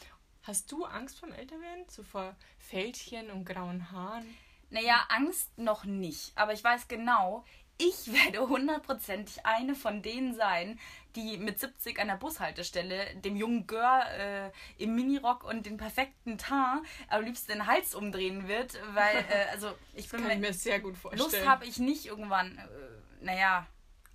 Hast 0.43 0.71
du 0.71 0.85
Angst 0.85 1.19
vom 1.19 1.33
Älterwerden? 1.33 1.85
So 1.89 2.03
vor 2.03 2.37
Fältchen 2.59 3.31
und 3.31 3.45
grauen 3.47 3.91
Haaren? 3.91 4.27
Naja, 4.69 5.07
Angst 5.09 5.57
noch 5.57 5.85
nicht. 5.85 6.33
Aber 6.37 6.53
ich 6.53 6.63
weiß 6.63 6.89
genau, 6.89 7.45
ich 7.79 8.13
werde 8.13 8.49
hundertprozentig 8.49 9.45
eine 9.45 9.75
von 9.75 10.03
denen 10.03 10.35
sein, 10.35 10.79
die 11.17 11.39
mit 11.39 11.59
70 11.59 11.99
an 12.01 12.09
der 12.09 12.17
Bushaltestelle 12.17 13.15
dem 13.17 13.37
jungen 13.37 13.67
Gör 13.67 14.05
äh, 14.19 14.51
im 14.79 14.95
Minirock 14.95 15.45
und 15.45 15.67
den 15.67 15.77
perfekten 15.77 16.39
Teint 16.39 16.85
am 17.09 17.23
liebsten 17.25 17.53
den 17.53 17.67
Hals 17.67 17.95
umdrehen 17.95 18.49
wird, 18.49 18.79
weil, 18.95 19.17
äh, 19.17 19.47
also 19.53 19.75
ich 19.95 20.09
Das 20.09 20.13
bin 20.13 20.23
kann 20.23 20.31
ich 20.33 20.39
mir 20.39 20.53
sehr 20.53 20.81
gut 20.81 20.97
vorstellen. 20.97 21.31
Lust 21.31 21.47
habe 21.47 21.67
ich 21.67 21.79
nicht 21.79 22.07
irgendwann, 22.07 22.59
äh, 22.59 23.25
naja, 23.25 23.67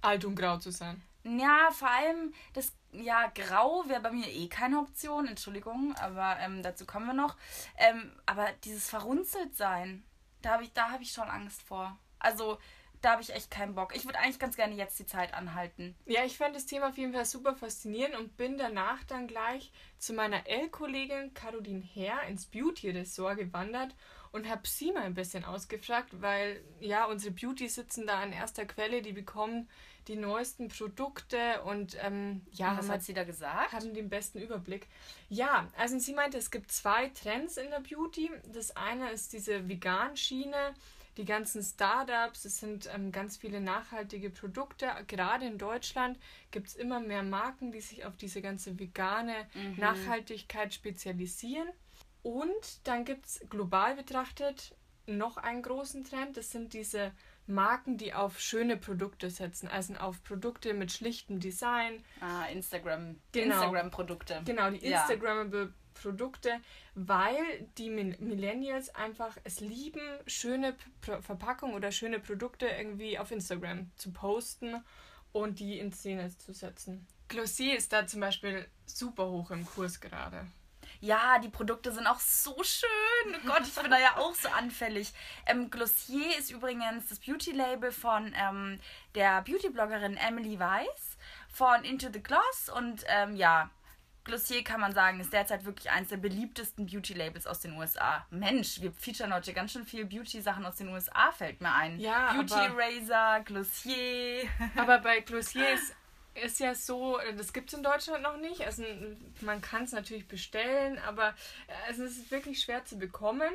Alt 0.02 0.24
und 0.24 0.36
grau 0.36 0.58
zu 0.58 0.72
sein. 0.72 1.02
ja, 1.24 1.70
vor 1.72 1.90
allem 1.90 2.34
das, 2.54 2.74
ja, 2.94 3.28
grau 3.36 3.84
wäre 3.88 4.02
bei 4.02 4.12
mir 4.12 4.28
eh 4.28 4.48
keine 4.48 4.80
Option, 4.80 5.28
Entschuldigung, 5.28 5.94
aber 5.98 6.38
ähm, 6.40 6.64
dazu 6.64 6.86
kommen 6.86 7.08
wir 7.08 7.14
noch. 7.14 7.36
Ähm, 7.78 8.12
aber 8.26 8.48
dieses 8.64 8.90
verrunzelt 8.90 9.56
sein, 9.56 10.04
da 10.42 10.52
habe 10.52 10.64
ich, 10.64 10.74
da 10.74 10.90
hab 10.92 11.02
ich 11.02 11.12
schon 11.12 11.28
Angst 11.30 11.62
vor. 11.62 11.98
Also, 12.20 12.58
da 13.02 13.12
habe 13.12 13.22
ich 13.22 13.34
echt 13.34 13.50
keinen 13.50 13.76
Bock. 13.76 13.96
Ich 13.96 14.06
würde 14.06 14.20
eigentlich 14.20 14.40
ganz 14.40 14.56
gerne 14.56 14.76
jetzt 14.76 15.00
die 15.00 15.06
Zeit 15.06 15.34
anhalten. 15.34 15.96
Ja, 16.06 16.24
ich 16.26 16.38
fand 16.38 16.56
das 16.56 16.66
Thema 16.66 16.90
auf 16.90 16.98
jeden 16.98 17.14
Fall 17.14 17.26
super 17.26 17.56
faszinierend 17.56 18.16
und 18.16 18.38
bin 18.38 18.58
danach 18.58 19.04
dann 19.06 19.28
gleich 19.28 19.72
zu 19.98 20.14
meiner 20.14 20.48
L-Kollegin 20.48 21.34
Caroline 21.34 21.84
Herr 21.94 22.24
ins 22.28 22.46
Beauty-Ressort 22.46 23.38
gewandert 23.38 23.96
und 24.32 24.50
habe 24.50 24.68
sie 24.68 24.92
mal 24.92 25.04
ein 25.04 25.14
bisschen 25.14 25.44
ausgefragt, 25.44 26.22
weil 26.22 26.64
ja, 26.80 27.06
unsere 27.06 27.34
Beauty 27.34 27.68
sitzen 27.68 28.06
da 28.06 28.20
an 28.20 28.32
erster 28.32 28.66
Quelle, 28.66 29.02
die 29.02 29.14
bekommen 29.14 29.70
die 30.08 30.16
neuesten 30.16 30.70
Produkte 30.70 31.62
und 31.64 31.98
ähm, 32.02 32.42
ja, 32.52 32.72
Was 32.72 32.86
haben, 32.86 32.94
hat 32.94 33.04
sie 33.04 33.14
da 33.14 33.24
gesagt? 33.24 33.74
haben 33.74 33.94
den 33.94 34.10
besten 34.10 34.40
Überblick. 34.40 34.88
Ja, 35.30 35.68
also 35.78 36.00
sie 36.00 36.14
meinte, 36.14 36.38
es 36.38 36.52
gibt 36.52 36.72
zwei 36.72 37.10
Trends 37.10 37.58
in 37.58 37.70
der 37.70 37.80
Beauty. 37.80 38.32
Das 38.52 38.76
eine 38.76 39.12
ist 39.12 39.34
diese 39.34 39.68
Vegan-Schiene, 39.68 40.74
die 41.20 41.26
ganzen 41.26 41.62
Startups, 41.62 42.46
es 42.46 42.60
sind 42.60 42.90
ähm, 42.96 43.12
ganz 43.12 43.36
viele 43.38 43.60
nachhaltige 43.60 44.30
Produkte. 44.30 44.88
Gerade 45.08 45.46
in 45.46 45.58
Deutschland 45.58 46.18
gibt 46.50 46.70
es 46.70 46.76
immer 46.76 47.02
mehr 47.02 47.24
Marken, 47.24 47.74
die 47.74 47.82
sich 47.82 48.06
auf 48.06 48.16
diese 48.16 48.42
ganze 48.42 48.80
vegane 48.80 49.36
Nachhaltigkeit 49.78 50.74
spezialisieren. 50.74 51.68
Und 52.24 52.88
dann 52.88 53.04
gibt 53.04 53.26
es 53.26 53.42
global 53.50 53.96
betrachtet 53.96 54.76
noch 55.08 55.36
einen 55.38 55.62
großen 55.62 56.06
Trend. 56.06 56.38
Das 56.38 56.52
sind 56.52 56.74
diese 56.74 57.12
Marken, 57.48 57.98
die 57.98 58.14
auf 58.14 58.40
schöne 58.40 58.78
Produkte 58.78 59.30
setzen, 59.30 59.68
also 59.68 59.96
auf 59.96 60.24
Produkte 60.24 60.74
mit 60.74 60.92
schlichtem 60.92 61.40
Design, 61.40 62.02
Ah, 62.22 62.46
Instagram. 62.46 63.20
Genau. 63.34 63.56
Instagram-Produkte. 63.56 64.42
Genau, 64.46 64.70
die 64.70 64.88
Ja. 64.88 65.02
Produkte, 66.02 66.60
weil 66.96 67.68
die 67.78 67.90
Mil- 67.90 68.18
Millennials 68.20 68.94
einfach 68.96 69.38
es 69.44 69.60
lieben, 69.60 70.02
schöne 70.28 70.76
Verpackungen 71.02 71.76
oder 71.76 71.92
schöne 71.92 72.20
Produkte 72.20 72.68
irgendwie 72.68 73.20
auf 73.20 73.32
Instagram 73.32 73.92
zu 73.96 74.12
posten 74.12 74.84
und 75.32 75.60
die 75.60 75.80
in 75.80 75.92
Szene 75.92 76.36
zu 76.38 76.54
setzen. 76.54 77.06
Glossier 77.28 77.78
ist 77.78 77.94
da 77.94 78.08
zum 78.08 78.22
Beispiel 78.22 78.68
super 78.86 79.28
hoch 79.28 79.52
im 79.52 79.66
Kurs 79.66 80.00
gerade. 80.00 80.48
Ja, 81.02 81.40
die 81.40 81.50
Produkte 81.50 81.92
sind 81.94 82.08
auch 82.08 82.20
so 82.20 82.62
schön. 82.62 83.36
Oh 83.36 83.48
Gott, 83.48 83.62
ich 83.64 83.74
bin 83.76 83.90
da 83.90 84.00
ja 84.00 84.18
auch 84.18 84.34
so 84.34 84.50
anfällig. 84.50 85.14
Ähm, 85.46 85.70
Glossier 85.70 86.38
ist 86.38 86.52
übrigens 86.52 87.08
das 87.08 87.20
Beauty-Label 87.20 87.92
von 87.92 88.34
ähm, 88.36 88.80
der 89.16 89.42
Beauty-Bloggerin 89.44 90.18
Emily 90.18 90.60
Weiss 90.60 91.18
von 91.48 91.86
Into 91.86 92.10
the 92.12 92.22
Gloss. 92.22 92.70
Und 92.76 93.06
ähm, 93.08 93.36
ja, 93.36 93.70
Glossier 94.24 94.64
kann 94.64 94.80
man 94.82 94.94
sagen, 94.94 95.20
ist 95.20 95.34
derzeit 95.34 95.66
wirklich 95.66 95.90
eines 95.90 96.10
der 96.10 96.18
beliebtesten 96.18 96.86
Beauty-Labels 96.86 97.48
aus 97.48 97.62
den 97.62 97.74
USA. 97.74 98.26
Mensch, 98.30 98.80
wir 98.82 98.92
featuren 98.92 99.34
heute 99.34 99.54
ganz 99.54 99.72
schön 99.72 99.86
viel 99.86 100.06
Beauty-Sachen 100.06 100.66
aus 100.66 100.76
den 100.76 100.90
USA, 100.90 101.32
fällt 101.32 101.62
mir 101.62 101.74
ein. 101.74 102.00
Ja, 102.00 102.34
Beauty 102.34 102.54
aber- 102.54 102.84
Eraser, 102.84 103.44
Glossier. 103.44 104.44
Aber 104.76 105.00
bei 105.00 105.22
Glossier 105.22 105.74
ist, 105.74 105.96
ist 106.36 106.60
ja 106.60 106.76
so, 106.76 107.20
das 107.38 107.54
gibt 107.54 107.70
es 107.70 107.78
in 107.78 107.84
Deutschland 107.84 108.22
noch 108.22 108.38
nicht. 108.38 108.62
Also 108.66 108.84
man 109.42 109.62
kann 109.62 109.84
es 109.84 109.92
natürlich 109.94 110.28
bestellen, 110.28 111.00
aber 111.00 111.30
äh, 111.68 111.92
es 111.92 111.98
ist 112.00 112.30
wirklich 112.32 112.62
schwer 112.62 112.86
zu 112.86 112.98
bekommen. 113.00 113.52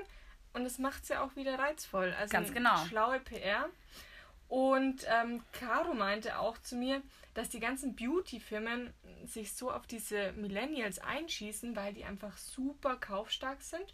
Und 0.54 0.64
es 0.66 0.78
macht 0.78 1.02
es 1.02 1.08
ja 1.08 1.22
auch 1.22 1.34
wieder 1.36 1.58
reizvoll. 1.58 2.14
Also 2.18 2.30
Ganz 2.32 2.52
genau. 2.52 2.76
Schlaue 2.86 3.18
PR. 3.20 3.68
Und 4.54 5.04
ähm, 5.08 5.42
Caro 5.50 5.94
meinte 5.94 6.38
auch 6.38 6.56
zu 6.58 6.76
mir, 6.76 7.02
dass 7.34 7.48
die 7.48 7.58
ganzen 7.58 7.96
Beauty-Firmen 7.96 8.94
sich 9.26 9.52
so 9.52 9.72
auf 9.72 9.84
diese 9.88 10.30
Millennials 10.34 11.00
einschießen, 11.00 11.74
weil 11.74 11.92
die 11.92 12.04
einfach 12.04 12.38
super 12.38 12.94
kaufstark 12.94 13.62
sind 13.62 13.92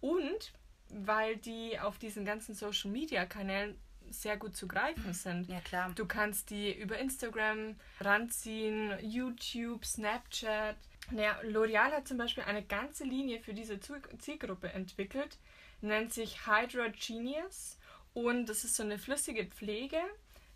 und 0.00 0.54
weil 0.88 1.36
die 1.36 1.78
auf 1.78 1.98
diesen 1.98 2.24
ganzen 2.24 2.54
Social-Media-Kanälen 2.54 3.78
sehr 4.08 4.38
gut 4.38 4.56
zu 4.56 4.66
greifen 4.66 5.12
sind. 5.12 5.46
Ja, 5.50 5.60
klar. 5.60 5.92
Du 5.94 6.06
kannst 6.06 6.48
die 6.48 6.72
über 6.72 6.96
Instagram 6.96 7.76
ranziehen, 8.00 8.98
YouTube, 9.02 9.84
Snapchat. 9.84 10.76
Naja, 11.10 11.38
L'Oreal 11.42 11.92
hat 11.92 12.08
zum 12.08 12.16
Beispiel 12.16 12.44
eine 12.44 12.64
ganze 12.64 13.04
Linie 13.04 13.40
für 13.40 13.52
diese 13.52 13.78
Zielgruppe 13.78 14.72
entwickelt, 14.72 15.36
nennt 15.82 16.14
sich 16.14 16.46
Hydra 16.46 16.88
Genius 16.88 17.77
und 18.14 18.46
das 18.46 18.64
ist 18.64 18.76
so 18.76 18.82
eine 18.82 18.98
flüssige 18.98 19.46
Pflege 19.46 19.98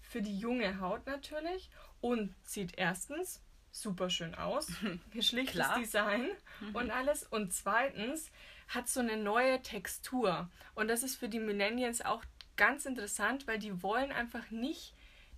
für 0.01 0.23
die 0.23 0.37
junge 0.39 0.81
Haut 0.81 1.07
natürlich 1.07 1.71
und 2.01 2.35
sieht 2.45 2.79
erstens 2.79 3.41
super 3.71 4.11
schön 4.11 4.35
aus, 4.35 4.69
schlichtes 5.21 5.55
Klar. 5.55 5.79
Design 5.79 6.29
und 6.75 6.91
alles 6.91 7.23
und 7.25 7.53
zweitens 7.53 8.31
hat 8.69 8.89
so 8.89 9.01
eine 9.01 9.17
neue 9.17 9.63
Textur 9.63 10.51
und 10.75 10.89
das 10.89 11.03
ist 11.03 11.17
für 11.17 11.29
die 11.29 11.39
Millennials 11.41 12.03
auch 12.05 12.25
ganz 12.57 12.85
interessant, 12.87 13.47
weil 13.47 13.59
die 13.59 13.83
wollen 13.83 14.13
einfach 14.13 14.51
nicht 14.51 14.95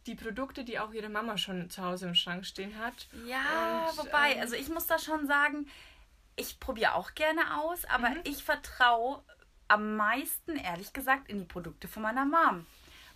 die 0.07 0.15
Produkte, 0.15 0.65
die 0.65 0.79
auch 0.79 0.93
ihre 0.93 1.09
Mama 1.09 1.39
schon 1.39 1.71
zu 1.71 1.83
Hause 1.83 2.07
im 2.09 2.15
Schrank 2.15 2.45
stehen 2.45 2.77
hat. 2.79 3.09
Ja, 3.27 3.91
Und, 3.91 3.99
wobei, 3.99 4.33
ähm, 4.35 4.41
also 4.41 4.55
ich 4.57 4.69
muss 4.69 4.87
da 4.87 4.99
schon 4.99 5.27
sagen, 5.27 5.67
ich 6.37 6.59
probiere 6.61 6.95
auch 6.95 7.15
gerne 7.15 7.61
aus, 7.63 7.85
aber 7.87 8.11
Mhm. 8.11 8.21
ich 8.25 8.43
vertraue 8.43 9.23
am 9.69 9.97
meisten, 9.97 10.57
ehrlich 10.57 10.93
gesagt, 10.93 11.29
in 11.29 11.39
die 11.39 11.45
Produkte 11.45 11.89
von 11.89 12.03
meiner 12.03 12.25
Mom. 12.25 12.67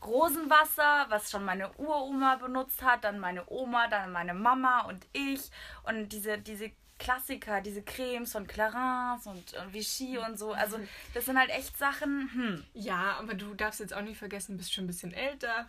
Rosenwasser, 0.04 1.06
was 1.08 1.30
schon 1.30 1.44
meine 1.44 1.72
Uroma 1.76 2.36
benutzt 2.36 2.82
hat, 2.82 3.04
dann 3.04 3.18
meine 3.18 3.44
Oma, 3.50 3.88
dann 3.88 4.12
meine 4.12 4.34
Mama 4.34 4.82
und 4.82 5.06
ich. 5.12 5.50
Und 5.84 6.08
diese, 6.10 6.38
diese 6.38 6.70
Klassiker, 6.98 7.60
diese 7.60 7.82
Cremes 7.82 8.32
von 8.32 8.46
Clarins 8.46 9.26
und, 9.26 9.54
und 9.54 9.72
Vichy 9.72 10.18
und 10.18 10.38
so. 10.38 10.52
Also 10.52 10.78
das 11.14 11.26
sind 11.26 11.38
halt 11.38 11.50
echt 11.50 11.76
Sachen. 11.78 12.30
Hm. 12.32 12.64
Ja, 12.74 13.16
aber 13.18 13.34
du 13.34 13.54
darfst 13.54 13.80
jetzt 13.80 13.94
auch 13.94 14.02
nicht 14.02 14.18
vergessen, 14.18 14.52
du 14.52 14.58
bist 14.58 14.72
schon 14.72 14.84
ein 14.84 14.88
bisschen 14.88 15.12
älter. 15.12 15.68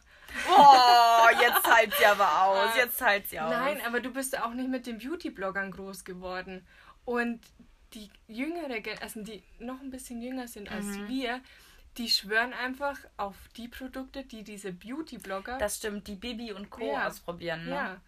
Oh, 0.50 1.28
jetzt 1.40 1.64
halt 1.72 1.94
sie 1.98 2.06
aber 2.06 2.44
aus. 2.44 2.76
Jetzt 2.76 3.02
halt 3.02 3.30
sie 3.30 3.40
aus. 3.40 3.52
Nein, 3.52 3.80
aber 3.86 4.00
du 4.00 4.12
bist 4.12 4.40
auch 4.40 4.54
nicht 4.54 4.70
mit 4.70 4.88
den 4.88 4.98
Beauty-Bloggern 4.98 5.72
groß 5.72 6.04
geworden. 6.04 6.66
Und 7.06 7.42
die 7.94 8.10
jüngere, 8.28 8.82
also 9.02 9.22
die 9.24 9.44
noch 9.60 9.80
ein 9.82 9.90
bisschen 9.92 10.22
jünger 10.22 10.48
sind 10.48 10.70
als 10.72 10.86
Mhm. 10.86 11.08
wir, 11.08 11.42
die 11.98 12.10
schwören 12.10 12.54
einfach 12.54 12.98
auf 13.18 13.36
die 13.58 13.68
Produkte, 13.68 14.24
die 14.24 14.44
diese 14.44 14.72
Beauty-Blogger. 14.72 15.58
Das 15.58 15.78
stimmt, 15.78 16.08
die 16.08 16.16
Bibi 16.16 16.54
und 16.54 16.70
Co. 16.70 16.86
Ja. 16.86 17.08
ausprobieren. 17.08 17.66
Ne? 17.66 17.72
ja. 17.72 18.02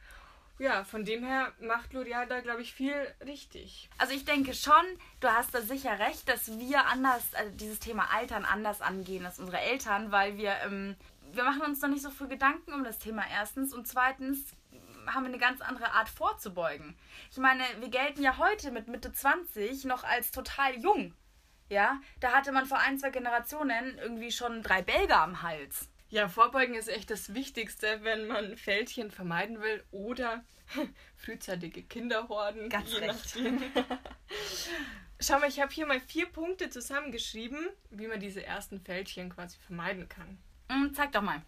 Ja, 0.60 0.84
von 0.84 1.04
dem 1.06 1.26
her 1.26 1.52
macht 1.60 1.92
L'Oreal 1.94 2.28
da, 2.28 2.40
glaube 2.40 2.62
ich, 2.62 2.72
viel 2.72 2.94
richtig. 3.26 3.90
Also 3.98 4.14
ich 4.14 4.26
denke 4.26 4.54
schon, 4.54 4.74
du 5.20 5.28
hast 5.28 5.56
da 5.56 5.62
sicher 5.62 5.98
recht, 5.98 6.30
dass 6.30 6.60
wir 6.60 6.86
anders, 6.86 7.34
also 7.34 7.50
dieses 7.56 7.80
Thema 7.80 8.14
Altern 8.14 8.46
anders 8.46 8.80
angehen 8.80 9.26
als 9.26 9.40
unsere 9.40 9.60
Eltern, 9.60 10.12
weil 10.12 10.38
wir, 10.38 10.54
ähm, 10.64 10.96
wir 11.34 11.46
machen 11.46 11.62
uns 11.64 11.82
noch 11.82 11.90
nicht 11.90 12.04
so 12.04 12.12
viel 12.12 12.28
Gedanken 12.28 12.74
um 12.74 12.84
das 12.84 13.00
Thema 13.00 13.24
erstens 13.32 13.74
und 13.74 13.88
zweitens 13.88 14.54
haben 15.14 15.24
wir 15.24 15.30
eine 15.30 15.38
ganz 15.38 15.62
andere 15.62 15.92
Art 15.92 16.10
vorzubeugen. 16.10 16.98
Ich 17.32 17.38
meine, 17.38 17.64
wir 17.80 17.90
gelten 17.90 18.22
ja 18.22 18.38
heute 18.38 18.72
mit 18.72 18.88
Mitte 18.88 19.12
20 19.12 19.86
noch 19.86 20.04
als 20.04 20.32
total 20.32 20.76
jung. 20.80 21.14
Ja, 21.70 22.02
da 22.20 22.34
hatte 22.34 22.52
man 22.52 22.66
vor 22.66 22.80
ein, 22.80 23.00
zwei 23.00 23.12
Generationen 23.12 23.98
irgendwie 23.98 24.32
schon 24.32 24.62
drei 24.62 24.82
Belger 24.82 25.22
am 25.22 25.42
Hals. 25.42 25.90
Ja, 26.10 26.28
Vorbeugen 26.28 26.76
ist 26.76 26.90
echt 26.90 27.10
das 27.10 27.34
Wichtigste, 27.34 28.00
wenn 28.04 28.28
man 28.28 28.58
Fältchen 28.58 29.12
vermeiden 29.12 29.62
will 29.62 29.82
oder 29.92 30.44
frühzeitige 31.16 31.84
Kinderhorden. 31.84 32.68
Ganz 32.68 32.92
je 32.92 33.00
recht. 33.00 33.36
nachdem. 33.36 33.64
Schau 35.22 35.40
mal, 35.40 35.48
ich 35.48 35.62
habe 35.62 35.72
hier 35.72 35.86
mal 35.86 36.02
vier 36.02 36.26
Punkte 36.26 36.70
zusammengeschrieben, 36.70 37.70
wie 37.92 38.08
man 38.08 38.20
diese 38.20 38.44
ersten 38.44 38.82
Fältchen 38.82 39.30
quasi 39.30 39.58
vermeiden 39.60 40.10
kann. 40.10 40.38
Hm, 40.70 40.94
zeig 40.94 41.14
doch 41.14 41.22
mal. 41.22 41.42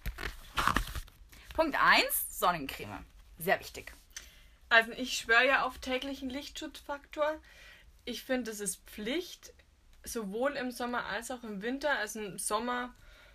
Punkt 1.55 1.77
1, 1.77 2.39
Sonnencreme. 2.39 3.05
Sehr 3.37 3.59
wichtig. 3.59 3.93
Also 4.69 4.91
ich 4.93 5.17
schwöre 5.17 5.45
ja 5.47 5.63
auf 5.63 5.77
täglichen 5.77 6.29
Lichtschutzfaktor. 6.29 7.39
Ich 8.05 8.23
finde, 8.23 8.51
es 8.51 8.59
ist 8.59 8.81
Pflicht, 8.89 9.53
sowohl 10.03 10.53
im 10.53 10.71
Sommer 10.71 11.05
als 11.05 11.31
auch 11.31 11.43
im 11.43 11.61
Winter. 11.61 11.97
Also 11.97 12.19
im 12.19 12.39
Sommer, 12.39 12.93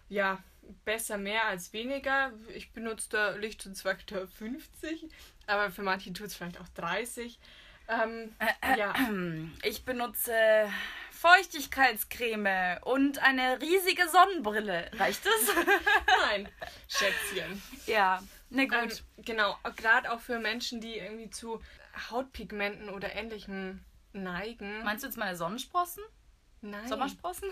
ja, 0.08 0.42
besser 0.84 1.16
mehr 1.16 1.46
als 1.46 1.72
weniger. 1.72 2.32
Ich 2.54 2.72
benutze 2.72 3.08
da 3.10 3.30
Lichtschutzfaktor 3.30 4.26
50, 4.38 5.08
aber 5.46 5.70
für 5.70 5.82
manche 5.82 6.12
tut 6.12 6.26
es 6.26 6.34
vielleicht 6.34 6.60
auch 6.60 6.68
30. 6.74 7.38
Ähm, 7.88 8.34
ja, 8.76 8.94
Ich 9.62 9.84
benutze 9.84 10.34
Feuchtigkeitscreme 11.12 12.78
und 12.82 13.18
eine 13.22 13.60
riesige 13.60 14.08
Sonnenbrille. 14.08 14.90
Reicht 14.94 15.24
das? 15.24 15.54
Nein, 16.28 16.48
Schätzchen. 16.88 17.62
ja, 17.86 18.22
na 18.50 18.64
gut. 18.64 19.04
Ähm, 19.16 19.24
genau, 19.24 19.56
gerade 19.76 20.12
auch 20.12 20.20
für 20.20 20.38
Menschen, 20.38 20.80
die 20.80 20.96
irgendwie 20.96 21.30
zu 21.30 21.60
Hautpigmenten 22.10 22.90
oder 22.90 23.14
ähnlichem 23.14 23.84
neigen. 24.12 24.82
Meinst 24.84 25.04
du 25.04 25.08
jetzt 25.08 25.16
meine 25.16 25.36
Sonnensprossen? 25.36 26.02
Nein. 26.60 26.88
Sommersprossen? 26.88 27.48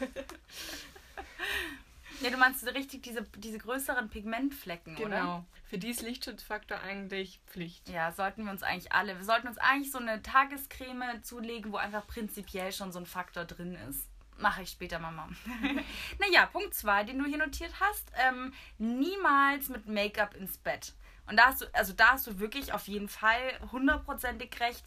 ja, 2.20 2.30
du 2.30 2.36
meinst 2.36 2.64
richtig 2.66 3.02
diese, 3.02 3.22
diese 3.36 3.58
größeren 3.58 4.10
Pigmentflecken, 4.10 4.96
oder? 4.98 5.08
Genau. 5.08 5.44
Für 5.64 5.78
die 5.78 5.90
ist 5.90 6.02
Lichtschutzfaktor 6.02 6.78
eigentlich 6.78 7.40
Pflicht. 7.46 7.88
Ja, 7.88 8.12
sollten 8.12 8.44
wir 8.44 8.52
uns 8.52 8.62
eigentlich 8.62 8.92
alle. 8.92 9.16
Wir 9.16 9.24
sollten 9.24 9.48
uns 9.48 9.58
eigentlich 9.58 9.90
so 9.90 9.98
eine 9.98 10.22
Tagescreme 10.22 11.22
zulegen, 11.22 11.72
wo 11.72 11.78
einfach 11.78 12.06
prinzipiell 12.06 12.72
schon 12.72 12.92
so 12.92 13.00
ein 13.00 13.06
Faktor 13.06 13.44
drin 13.44 13.76
ist. 13.88 14.08
Mache 14.38 14.62
ich 14.62 14.70
später, 14.70 14.98
Mama. 14.98 15.28
naja, 16.18 16.46
Punkt 16.46 16.74
2, 16.74 17.04
den 17.04 17.18
du 17.18 17.24
hier 17.24 17.38
notiert 17.38 17.72
hast. 17.80 18.10
Ähm, 18.16 18.52
niemals 18.78 19.68
mit 19.68 19.86
Make-up 19.86 20.34
ins 20.34 20.58
Bett. 20.58 20.94
Und 21.26 21.36
da 21.36 21.46
hast 21.46 21.62
du, 21.62 21.66
also 21.72 21.92
da 21.92 22.12
hast 22.12 22.26
du 22.26 22.38
wirklich 22.38 22.72
auf 22.72 22.88
jeden 22.88 23.08
Fall 23.08 23.58
hundertprozentig 23.72 24.58
recht. 24.60 24.84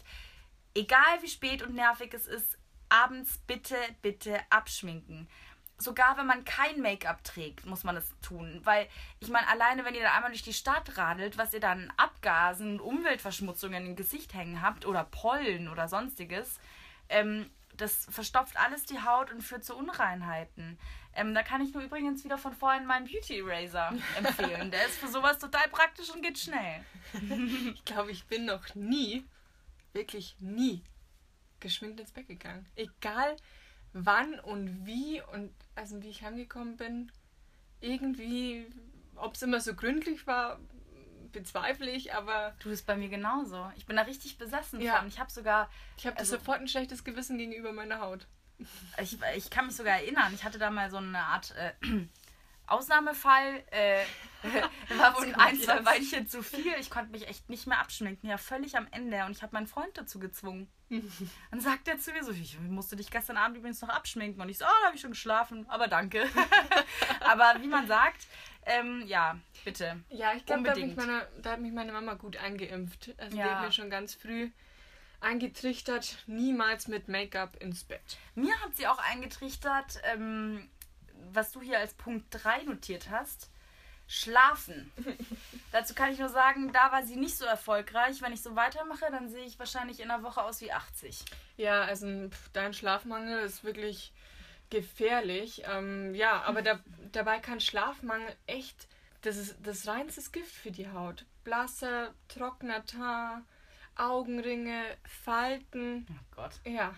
Egal 0.74 1.22
wie 1.22 1.28
spät 1.28 1.62
und 1.62 1.74
nervig 1.74 2.12
es 2.14 2.26
ist, 2.26 2.58
abends 2.88 3.38
bitte, 3.46 3.76
bitte 4.02 4.38
abschminken. 4.50 5.28
Sogar 5.80 6.16
wenn 6.16 6.26
man 6.26 6.44
kein 6.44 6.80
Make-up 6.80 7.22
trägt, 7.22 7.64
muss 7.64 7.84
man 7.84 7.96
es 7.96 8.12
tun. 8.20 8.60
Weil, 8.64 8.88
ich 9.20 9.28
meine, 9.28 9.48
alleine 9.48 9.84
wenn 9.84 9.94
ihr 9.94 10.02
da 10.02 10.14
einmal 10.14 10.30
durch 10.30 10.42
die 10.42 10.52
Stadt 10.52 10.96
radelt, 10.96 11.38
was 11.38 11.54
ihr 11.54 11.60
dann 11.60 11.92
Abgasen, 11.96 12.80
Umweltverschmutzungen 12.80 13.86
im 13.86 13.96
Gesicht 13.96 14.34
hängen 14.34 14.60
habt 14.60 14.86
oder 14.86 15.04
Pollen 15.04 15.68
oder 15.68 15.88
sonstiges, 15.88 16.58
ähm, 17.08 17.48
das 17.78 18.06
verstopft 18.10 18.56
alles 18.56 18.84
die 18.84 19.00
Haut 19.00 19.32
und 19.32 19.42
führt 19.42 19.64
zu 19.64 19.76
Unreinheiten. 19.76 20.78
Ähm, 21.14 21.34
da 21.34 21.42
kann 21.42 21.62
ich 21.62 21.72
nur 21.72 21.82
übrigens 21.82 22.24
wieder 22.24 22.38
von 22.38 22.52
vorhin 22.52 22.86
meinen 22.86 23.06
Beauty 23.06 23.40
Eraser 23.40 23.92
empfehlen. 24.16 24.70
Der 24.70 24.86
ist 24.86 24.98
für 24.98 25.08
sowas 25.08 25.38
total 25.38 25.68
praktisch 25.70 26.10
und 26.10 26.22
geht 26.22 26.38
schnell. 26.38 26.84
ich 27.74 27.84
glaube, 27.84 28.10
ich 28.10 28.26
bin 28.26 28.44
noch 28.44 28.74
nie, 28.74 29.24
wirklich 29.92 30.36
nie, 30.40 30.84
geschminkt 31.60 32.00
ins 32.00 32.12
Bett 32.12 32.28
gegangen. 32.28 32.66
Egal 32.76 33.36
wann 33.92 34.38
und 34.40 34.86
wie 34.86 35.22
und 35.32 35.52
also 35.74 36.02
wie 36.02 36.10
ich 36.10 36.22
heimgekommen 36.22 36.76
bin, 36.76 37.10
irgendwie, 37.80 38.66
ob 39.16 39.34
es 39.34 39.42
immer 39.42 39.60
so 39.60 39.74
gründlich 39.74 40.26
war, 40.26 40.58
bezweifle 41.32 41.90
ich, 41.90 42.14
aber. 42.14 42.54
Du 42.62 42.68
bist 42.70 42.86
bei 42.86 42.96
mir 42.96 43.08
genauso. 43.08 43.70
Ich 43.76 43.86
bin 43.86 43.96
da 43.96 44.02
richtig 44.02 44.38
besessen 44.38 44.80
Ja. 44.80 44.96
von. 44.98 45.08
Ich 45.08 45.18
habe 45.18 45.30
sogar. 45.30 45.68
Ich 45.96 46.06
habe 46.06 46.16
Also- 46.18 46.36
sofort 46.36 46.60
ein 46.60 46.68
schlechtes 46.68 47.04
Gewissen 47.04 47.38
gegenüber 47.38 47.72
meiner 47.72 48.00
Haut. 48.00 48.26
Ich, 49.00 49.16
ich 49.36 49.50
kann 49.50 49.66
mich 49.66 49.76
sogar 49.76 49.94
erinnern, 50.00 50.32
ich 50.34 50.42
hatte 50.42 50.58
da 50.58 50.68
mal 50.70 50.90
so 50.90 50.96
eine 50.96 51.20
Art 51.20 51.54
äh, 51.56 51.72
Ausnahmefall. 52.68 53.62
Äh, 53.70 54.04
war 54.98 55.16
wohl 55.16 55.34
ein, 55.34 55.58
zwei. 55.60 55.84
Weinchen 55.84 56.28
zu 56.28 56.42
viel. 56.42 56.72
Ich 56.78 56.90
konnte 56.90 57.10
mich 57.10 57.26
echt 57.26 57.48
nicht 57.50 57.66
mehr 57.66 57.78
abschminken. 57.80 58.28
Ja, 58.28 58.36
völlig 58.38 58.76
am 58.76 58.86
Ende. 58.90 59.24
Und 59.24 59.32
ich 59.32 59.42
habe 59.42 59.52
meinen 59.54 59.66
Freund 59.66 59.96
dazu 59.98 60.18
gezwungen. 60.18 60.68
Dann 61.50 61.60
sagt 61.60 61.88
er 61.88 61.98
zu 61.98 62.12
mir 62.12 62.22
so, 62.24 62.30
ich 62.30 62.58
musste 62.60 62.96
dich 62.96 63.10
gestern 63.10 63.36
Abend 63.36 63.56
übrigens 63.58 63.80
noch 63.82 63.88
abschminken. 63.88 64.40
Und 64.40 64.48
ich 64.48 64.58
so, 64.58 64.64
oh, 64.64 64.68
da 64.80 64.86
habe 64.86 64.96
ich 64.96 65.00
schon 65.02 65.10
geschlafen. 65.10 65.68
Aber 65.68 65.88
danke. 65.88 66.26
aber 67.20 67.56
wie 67.60 67.66
man 67.68 67.86
sagt, 67.88 68.26
ähm, 68.64 69.02
ja, 69.06 69.38
bitte. 69.64 70.00
Ja, 70.10 70.32
ich 70.34 70.46
glaube, 70.46 70.62
da, 70.62 70.70
hat 70.70 70.76
mich 70.76 70.84
Unbedingt. 70.90 70.96
meine- 70.96 71.28
da 71.42 71.50
hat 71.52 71.60
mich 71.60 71.72
meine 71.72 71.92
Mama 71.92 72.14
gut 72.14 72.36
eingeimpft. 72.36 73.14
Also 73.18 73.32
die 73.36 73.38
Ja. 73.42 73.56
hat 73.56 73.64
mir 73.64 73.72
schon 73.72 73.90
ganz 73.90 74.14
früh 74.14 74.50
eingetrichtert, 75.20 76.18
niemals 76.26 76.86
mit 76.88 77.08
Make-up 77.08 77.56
ins 77.60 77.82
Bett. 77.84 78.18
Mir 78.36 78.54
hat 78.60 78.76
sie 78.76 78.86
auch 78.86 78.98
eingetrichtert, 78.98 80.00
ähm, 80.04 80.68
was 81.32 81.52
du 81.52 81.60
hier 81.60 81.78
als 81.78 81.94
Punkt 81.94 82.26
3 82.30 82.64
notiert 82.64 83.10
hast. 83.10 83.50
Schlafen. 84.06 84.90
Dazu 85.72 85.94
kann 85.94 86.12
ich 86.12 86.18
nur 86.18 86.30
sagen, 86.30 86.72
da 86.72 86.90
war 86.92 87.02
sie 87.02 87.16
nicht 87.16 87.36
so 87.36 87.44
erfolgreich. 87.44 88.22
Wenn 88.22 88.32
ich 88.32 88.42
so 88.42 88.56
weitermache, 88.56 89.04
dann 89.10 89.28
sehe 89.28 89.44
ich 89.44 89.58
wahrscheinlich 89.58 90.00
in 90.00 90.10
einer 90.10 90.22
Woche 90.22 90.42
aus 90.42 90.62
wie 90.62 90.72
80. 90.72 91.24
Ja, 91.58 91.82
also 91.82 92.30
dein 92.54 92.72
Schlafmangel 92.72 93.40
ist 93.40 93.64
wirklich 93.64 94.12
gefährlich. 94.70 95.62
Ähm, 95.66 96.14
ja, 96.14 96.42
aber 96.42 96.62
da, 96.62 96.80
dabei 97.12 97.38
kann 97.38 97.60
Schlafmangel 97.60 98.34
echt, 98.46 98.88
das 99.22 99.36
ist 99.36 99.56
das 99.62 99.86
reinste 99.86 100.22
Gift 100.30 100.54
für 100.54 100.70
die 100.70 100.90
Haut. 100.90 101.26
Blasser, 101.44 102.14
trockener 102.28 102.84
Teint, 102.86 103.44
Augenringe, 103.94 104.84
Falten. 105.04 106.06
Oh 106.10 106.36
Gott. 106.36 106.52
Ja, 106.64 106.94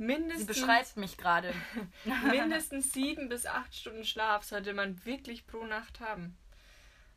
Sie 0.00 0.06
mindestens, 0.06 0.46
beschreibt 0.46 0.96
mich 0.96 1.16
gerade. 1.18 1.52
mindestens 2.24 2.92
sieben 2.92 3.28
bis 3.28 3.46
acht 3.46 3.74
Stunden 3.74 4.04
Schlaf 4.04 4.44
sollte 4.44 4.72
man 4.72 5.04
wirklich 5.04 5.46
pro 5.46 5.64
Nacht 5.64 6.00
haben. 6.00 6.36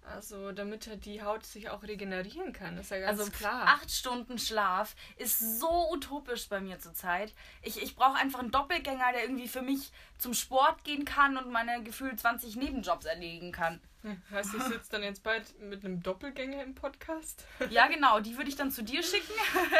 Also, 0.06 0.52
damit 0.52 0.88
halt 0.88 1.06
die 1.06 1.22
Haut 1.22 1.46
sich 1.46 1.70
auch 1.70 1.84
regenerieren 1.84 2.52
kann, 2.52 2.78
ist 2.78 2.92
ja 2.92 3.00
ganz 3.00 3.22
Also 3.22 3.32
klar. 3.32 3.68
acht 3.68 3.90
Stunden 3.90 4.38
Schlaf 4.38 4.96
ist 5.16 5.60
so 5.62 5.92
utopisch 5.92 6.50
bei 6.50 6.60
mir 6.60 6.78
zurzeit. 6.78 7.34
Ich, 7.62 7.82
ich 7.82 7.96
brauche 7.96 8.18
einfach 8.18 8.40
einen 8.40 8.52
Doppelgänger, 8.52 9.14
der 9.14 9.24
irgendwie 9.24 9.48
für 9.48 9.62
mich 9.62 9.92
zum 10.18 10.34
Sport 10.34 10.84
gehen 10.84 11.06
kann 11.06 11.38
und 11.38 11.52
meine 11.52 11.82
gefühlt 11.84 12.20
20 12.20 12.58
Nebenjobs 12.58 13.06
erledigen 13.06 13.54
kann. 13.54 13.80
Heißt, 14.32 14.54
du 14.54 14.60
sitzt 14.60 14.92
dann 14.92 15.04
jetzt 15.04 15.24
bald 15.24 15.58
mit 15.60 15.86
einem 15.86 16.04
Doppelgänger 16.04 16.62
im 16.62 16.76
Podcast? 16.76 17.46
Ja, 17.70 17.88
genau, 17.88 18.20
die 18.20 18.36
würde 18.36 18.50
ich 18.50 18.56
dann 18.56 18.72
zu 18.72 18.84
dir 18.84 19.02
schicken. 19.02 19.32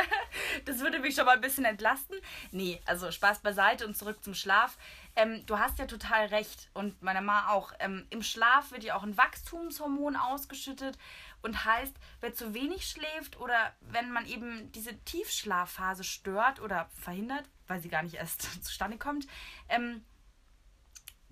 das 0.66 0.80
würde 0.80 1.00
mich 1.00 1.16
schon 1.16 1.26
mal 1.26 1.36
ein 1.36 1.42
bisschen 1.42 1.66
entlasten. 1.66 2.16
Nee, 2.52 2.82
also 2.86 3.12
Spaß 3.12 3.40
beiseite 3.40 3.86
und 3.86 3.98
zurück 3.98 4.24
zum 4.24 4.34
Schlaf. 4.34 4.78
Ähm, 5.16 5.46
du 5.46 5.60
hast 5.60 5.78
ja 5.78 5.86
total 5.86 6.28
recht 6.28 6.70
und 6.74 7.02
meine 7.02 7.22
Ma 7.22 7.50
auch. 7.50 7.74
Ähm, 7.80 8.08
Im 8.10 8.24
Schlaf 8.24 8.72
wird 8.72 8.84
ja 8.84 8.96
auch 8.96 9.04
ein 9.04 9.18
Wachstumshormon 9.18 10.16
ausgeschüttet 10.16 10.98
und 11.42 11.66
heißt, 11.66 11.96
wer 12.22 12.34
zu 12.34 12.54
wenig 12.54 12.88
schläft 12.88 13.38
oder 13.40 13.74
wenn 13.82 14.10
man 14.12 14.26
eben 14.26 14.72
diese 14.72 14.98
Tiefschlafphase 15.04 16.06
stört 16.06 16.62
oder 16.62 16.90
verhindert, 16.96 17.44
weil 17.68 17.82
sie 17.82 17.90
gar 17.90 18.04
nicht 18.04 18.16
erst 18.16 18.42
zustande 18.64 18.98
kommt, 18.98 19.28
ähm, 19.68 20.04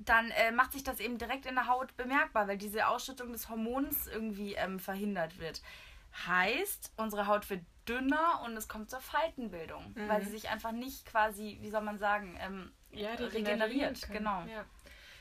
dann 0.06 0.32
äh, 0.32 0.52
macht 0.52 0.72
sich 0.74 0.84
das 0.84 1.00
eben 1.00 1.18
direkt 1.18 1.46
in 1.46 1.56
der 1.56 1.68
Haut 1.68 1.96
bemerkbar, 1.98 2.48
weil 2.48 2.58
diese 2.58 2.88
Ausschüttung 2.88 3.32
des 3.32 3.50
Hormons 3.50 4.08
irgendwie 4.08 4.54
ähm, 4.56 4.80
verhindert 4.80 5.40
wird. 5.40 5.62
Heißt, 6.28 6.92
unsere 6.98 7.28
Haut 7.28 7.50
wird 7.50 7.62
dünner 7.88 8.42
und 8.46 8.56
es 8.58 8.68
kommt 8.68 8.90
zur 8.90 9.00
Faltenbildung, 9.02 9.94
Mhm. 9.96 10.10
weil 10.10 10.22
sie 10.24 10.32
sich 10.32 10.50
einfach 10.50 10.72
nicht 10.72 11.06
quasi, 11.06 11.58
wie 11.62 11.70
soll 11.70 11.82
man 11.82 11.98
sagen, 11.98 12.38
ähm, 12.42 12.72
ja, 12.92 13.12
regeneriert. 13.14 14.08
Genau. 14.12 14.44
Ja. 14.48 14.66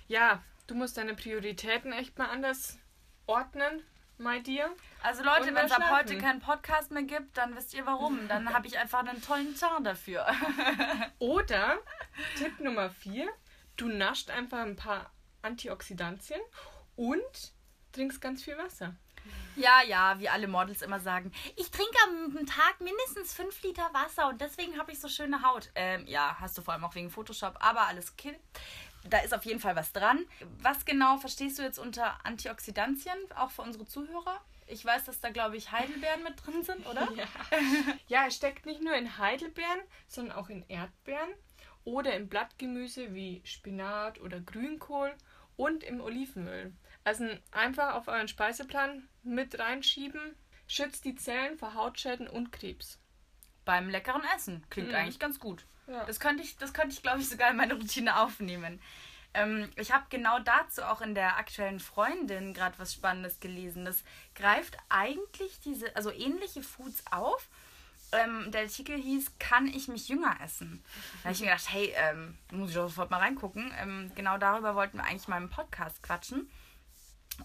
ja, 0.08 0.42
du 0.66 0.74
musst 0.74 0.96
deine 0.96 1.14
Prioritäten 1.14 1.92
echt 1.92 2.18
mal 2.18 2.28
anders 2.28 2.78
ordnen, 3.26 3.82
my 4.18 4.42
dear. 4.42 4.70
Also 5.02 5.22
Leute, 5.22 5.54
wenn 5.54 5.66
es 5.66 5.72
ab 5.72 5.90
heute 5.90 6.18
keinen 6.18 6.40
Podcast 6.40 6.90
mehr 6.90 7.04
gibt, 7.04 7.38
dann 7.38 7.56
wisst 7.56 7.72
ihr 7.74 7.86
warum. 7.86 8.26
Dann 8.28 8.48
habe 8.54 8.66
ich 8.66 8.78
einfach 8.78 9.00
einen 9.06 9.22
tollen 9.22 9.54
Teint 9.56 9.86
dafür. 9.86 10.26
Oder 11.18 11.78
Tipp 12.36 12.58
Nummer 12.60 12.90
vier, 12.90 13.28
du 13.80 13.88
nascht 13.88 14.30
einfach 14.30 14.58
ein 14.58 14.76
paar 14.76 15.10
Antioxidantien 15.42 16.40
und 16.96 17.52
trinkst 17.92 18.20
ganz 18.20 18.42
viel 18.42 18.56
Wasser. 18.58 18.94
Ja, 19.56 19.82
ja, 19.82 20.18
wie 20.18 20.28
alle 20.28 20.48
Models 20.48 20.82
immer 20.82 21.00
sagen. 21.00 21.32
Ich 21.56 21.70
trinke 21.70 21.96
am 22.06 22.46
Tag 22.46 22.80
mindestens 22.80 23.34
5 23.34 23.62
Liter 23.62 23.88
Wasser 23.92 24.28
und 24.28 24.40
deswegen 24.40 24.78
habe 24.78 24.92
ich 24.92 25.00
so 25.00 25.08
schöne 25.08 25.42
Haut. 25.42 25.70
Ähm, 25.74 26.06
ja, 26.06 26.36
hast 26.40 26.56
du 26.56 26.62
vor 26.62 26.74
allem 26.74 26.84
auch 26.84 26.94
wegen 26.94 27.10
Photoshop, 27.10 27.56
aber 27.60 27.86
alles 27.86 28.16
kill. 28.16 28.36
Da 29.04 29.18
ist 29.18 29.34
auf 29.34 29.44
jeden 29.44 29.60
Fall 29.60 29.76
was 29.76 29.92
dran. 29.92 30.26
Was 30.62 30.84
genau 30.84 31.16
verstehst 31.18 31.58
du 31.58 31.62
jetzt 31.62 31.78
unter 31.78 32.24
Antioxidantien, 32.24 33.16
auch 33.34 33.50
für 33.50 33.62
unsere 33.62 33.86
Zuhörer? 33.86 34.40
Ich 34.66 34.84
weiß, 34.84 35.04
dass 35.04 35.20
da, 35.20 35.30
glaube 35.30 35.56
ich, 35.56 35.72
Heidelbeeren 35.72 36.22
mit 36.22 36.34
drin 36.44 36.62
sind, 36.62 36.86
oder? 36.86 37.08
Ja. 37.16 37.26
ja, 38.08 38.26
es 38.26 38.36
steckt 38.36 38.66
nicht 38.66 38.82
nur 38.82 38.94
in 38.94 39.18
Heidelbeeren, 39.18 39.80
sondern 40.06 40.36
auch 40.36 40.48
in 40.48 40.64
Erdbeeren 40.68 41.30
oder 41.84 42.14
im 42.14 42.28
Blattgemüse 42.28 43.14
wie 43.14 43.40
Spinat 43.44 44.20
oder 44.20 44.40
Grünkohl 44.40 45.12
und 45.56 45.82
im 45.84 46.00
Olivenöl. 46.00 46.72
Also 47.04 47.26
einfach 47.52 47.94
auf 47.94 48.08
euren 48.08 48.28
Speiseplan 48.28 49.08
mit 49.22 49.58
reinschieben. 49.58 50.34
Schützt 50.66 51.04
die 51.04 51.14
Zellen 51.16 51.58
vor 51.58 51.74
Hautschäden 51.74 52.28
und 52.28 52.52
Krebs. 52.52 52.98
Beim 53.64 53.88
leckeren 53.88 54.22
Essen. 54.36 54.64
Klingt 54.70 54.90
Mhm. 54.90 54.94
eigentlich 54.94 55.18
ganz 55.18 55.38
gut. 55.40 55.66
Ja. 55.86 56.04
Das 56.04 56.20
könnte 56.20 56.42
ich, 56.42 56.56
das 56.56 56.72
könnte 56.72 56.94
ich 56.94 57.02
glaube 57.02 57.20
ich, 57.20 57.28
sogar 57.28 57.50
in 57.50 57.56
meine 57.56 57.74
Routine 57.74 58.20
aufnehmen. 58.20 58.80
Ähm, 59.34 59.70
ich 59.76 59.92
habe 59.92 60.06
genau 60.10 60.38
dazu 60.40 60.82
auch 60.82 61.00
in 61.00 61.14
der 61.14 61.36
aktuellen 61.36 61.80
Freundin 61.80 62.52
gerade 62.54 62.78
was 62.78 62.94
Spannendes 62.94 63.40
gelesen. 63.40 63.84
Das 63.84 64.02
greift 64.34 64.76
eigentlich 64.88 65.60
diese, 65.60 65.94
also 65.96 66.10
ähnliche 66.10 66.62
Foods 66.62 67.04
auf. 67.10 67.48
Ähm, 68.12 68.50
der 68.50 68.62
Artikel 68.62 68.96
hieß, 68.96 69.38
kann 69.38 69.66
ich 69.66 69.88
mich 69.88 70.08
jünger 70.08 70.36
essen? 70.42 70.82
Da 71.18 71.24
habe 71.24 71.32
ich 71.34 71.40
mir 71.40 71.46
gedacht, 71.46 71.72
hey, 71.72 71.94
ähm, 71.96 72.36
muss 72.50 72.70
ich 72.70 72.74
doch 72.76 72.88
sofort 72.88 73.10
mal 73.10 73.18
reingucken. 73.18 73.72
Ähm, 73.78 74.10
genau 74.14 74.38
darüber 74.38 74.74
wollten 74.74 74.98
wir 74.98 75.04
eigentlich 75.04 75.28
mal 75.28 75.40
im 75.40 75.50
Podcast 75.50 76.02
quatschen. 76.02 76.50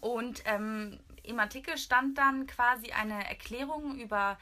Und 0.02 0.42
ähm, 0.46 1.00
im 1.24 1.40
Artikel 1.40 1.78
stand 1.78 2.18
dann 2.18 2.48
quasi 2.48 2.92
eine 2.92 3.28
Erklärung 3.28 4.00
über 4.00 4.38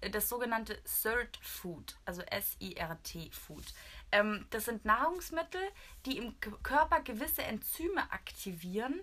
äh, 0.00 0.10
das 0.10 0.28
sogenannte 0.28 0.78
Third 1.02 1.38
Food, 1.42 1.96
also 2.04 2.22
S-I-R-T 2.22 3.30
Food. 3.30 3.64
Ähm, 4.12 4.46
das 4.50 4.64
sind 4.64 4.84
Nahrungsmittel, 4.84 5.60
die 6.06 6.18
im 6.18 6.38
Körper 6.40 7.00
gewisse 7.00 7.42
Enzyme 7.42 8.10
aktivieren, 8.10 9.00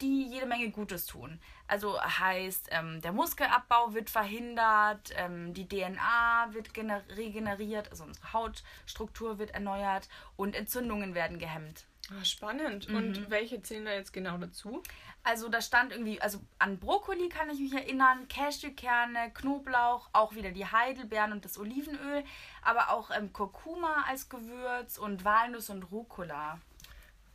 die 0.00 0.26
jede 0.28 0.46
Menge 0.46 0.70
Gutes 0.70 1.06
tun. 1.06 1.40
Also 1.66 2.00
heißt, 2.00 2.68
ähm, 2.72 3.00
der 3.00 3.12
Muskelabbau 3.12 3.94
wird 3.94 4.10
verhindert, 4.10 5.10
ähm, 5.16 5.54
die 5.54 5.68
DNA 5.68 6.48
wird 6.50 6.74
gener- 6.74 7.02
regeneriert, 7.16 7.90
also 7.90 8.04
unsere 8.04 8.32
Hautstruktur 8.32 9.38
wird 9.38 9.52
erneuert 9.52 10.08
und 10.36 10.54
Entzündungen 10.56 11.14
werden 11.14 11.38
gehemmt. 11.38 11.86
Ah, 12.10 12.24
spannend. 12.24 12.88
Mhm. 12.88 12.96
Und 12.96 13.30
welche 13.30 13.62
zählen 13.62 13.86
da 13.86 13.92
jetzt 13.92 14.12
genau 14.12 14.36
dazu? 14.36 14.82
Also 15.22 15.48
da 15.48 15.62
stand 15.62 15.90
irgendwie, 15.90 16.20
also 16.20 16.38
an 16.58 16.78
Brokkoli 16.78 17.30
kann 17.30 17.48
ich 17.48 17.58
mich 17.60 17.72
erinnern, 17.72 18.28
Cashewkerne, 18.28 19.30
Knoblauch, 19.32 20.10
auch 20.12 20.34
wieder 20.34 20.50
die 20.50 20.66
Heidelbeeren 20.66 21.32
und 21.32 21.46
das 21.46 21.56
Olivenöl, 21.58 22.22
aber 22.60 22.90
auch 22.90 23.10
ähm, 23.10 23.32
Kurkuma 23.32 24.04
als 24.06 24.28
Gewürz 24.28 24.98
und 24.98 25.24
Walnuss 25.24 25.70
und 25.70 25.84
Rucola. 25.84 26.60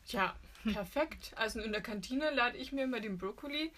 Ja, 0.06 0.36
perfekt. 0.64 1.32
Also 1.36 1.60
in 1.60 1.72
der 1.72 1.82
Kantine 1.82 2.32
lade 2.32 2.58
ich 2.58 2.72
mir 2.72 2.84
immer 2.84 3.00
den 3.00 3.18
Brokkoli 3.18 3.72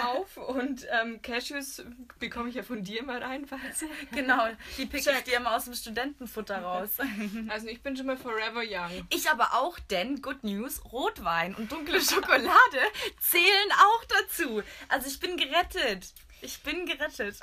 auf 0.00 0.36
und 0.48 0.86
ähm, 0.90 1.20
Cashews 1.22 1.82
bekomme 2.18 2.48
ich 2.48 2.54
ja 2.54 2.62
von 2.62 2.82
dir 2.82 3.02
mal 3.02 3.22
reinweise. 3.22 3.86
Genau, 4.12 4.48
die 4.78 4.86
pick 4.86 5.06
ich 5.06 5.22
dir 5.24 5.36
immer 5.36 5.56
aus 5.56 5.64
dem 5.64 5.74
Studentenfutter 5.74 6.58
raus. 6.62 6.98
Also 7.48 7.68
ich 7.68 7.82
bin 7.82 7.96
schon 7.96 8.06
mal 8.06 8.16
forever 8.16 8.62
young. 8.62 9.06
Ich 9.10 9.30
aber 9.30 9.54
auch, 9.54 9.78
denn, 9.78 10.22
good 10.22 10.42
news, 10.44 10.82
Rotwein 10.92 11.54
und 11.54 11.70
dunkle 11.70 12.00
Schokolade 12.00 12.80
zählen 13.20 13.70
auch 13.72 14.04
dazu. 14.04 14.62
Also 14.88 15.08
ich 15.08 15.20
bin 15.20 15.36
gerettet. 15.36 16.12
Ich 16.42 16.62
bin 16.62 16.86
gerettet. 16.86 17.38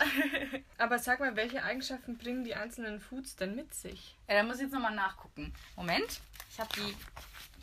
Aber 0.78 1.00
sag 1.00 1.20
mal, 1.20 1.36
welche 1.36 1.64
Eigenschaften 1.64 2.18
bringen 2.18 2.44
die 2.44 2.56
einzelnen 2.56 3.00
Foods 3.00 3.36
denn 3.36 3.56
mit 3.56 3.74
sich? 3.74 4.16
Ja, 4.28 4.36
da 4.36 4.44
muss 4.44 4.58
ich 4.58 4.64
jetzt 4.64 4.74
nochmal 4.74 4.96
nachgucken. 4.96 5.54
Moment, 5.76 6.22
ich 6.52 6.60
habe 6.60 6.70
die 6.76 6.96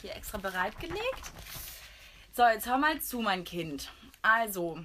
hier 0.01 0.15
extra 0.15 0.39
bereitgelegt. 0.39 1.33
So, 2.33 2.45
jetzt 2.45 2.67
hör 2.67 2.79
mal 2.79 3.01
zu, 3.01 3.21
mein 3.21 3.45
Kind. 3.45 3.93
Also, 4.23 4.79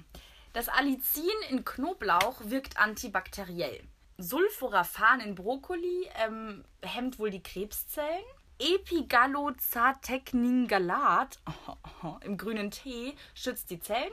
das 0.52 0.68
Allicin 0.68 1.30
in 1.50 1.64
Knoblauch 1.64 2.40
wirkt 2.44 2.78
antibakteriell. 2.78 3.82
Sulforaphan 4.18 5.20
in 5.20 5.34
Brokkoli 5.34 6.08
ähm, 6.24 6.64
hemmt 6.82 7.18
wohl 7.18 7.30
die 7.30 7.42
Krebszellen. 7.42 8.24
Epigallozatecningalat 8.58 11.38
im 12.24 12.38
grünen 12.38 12.70
Tee 12.70 13.14
schützt 13.34 13.68
die 13.70 13.80
Zellen. 13.80 14.12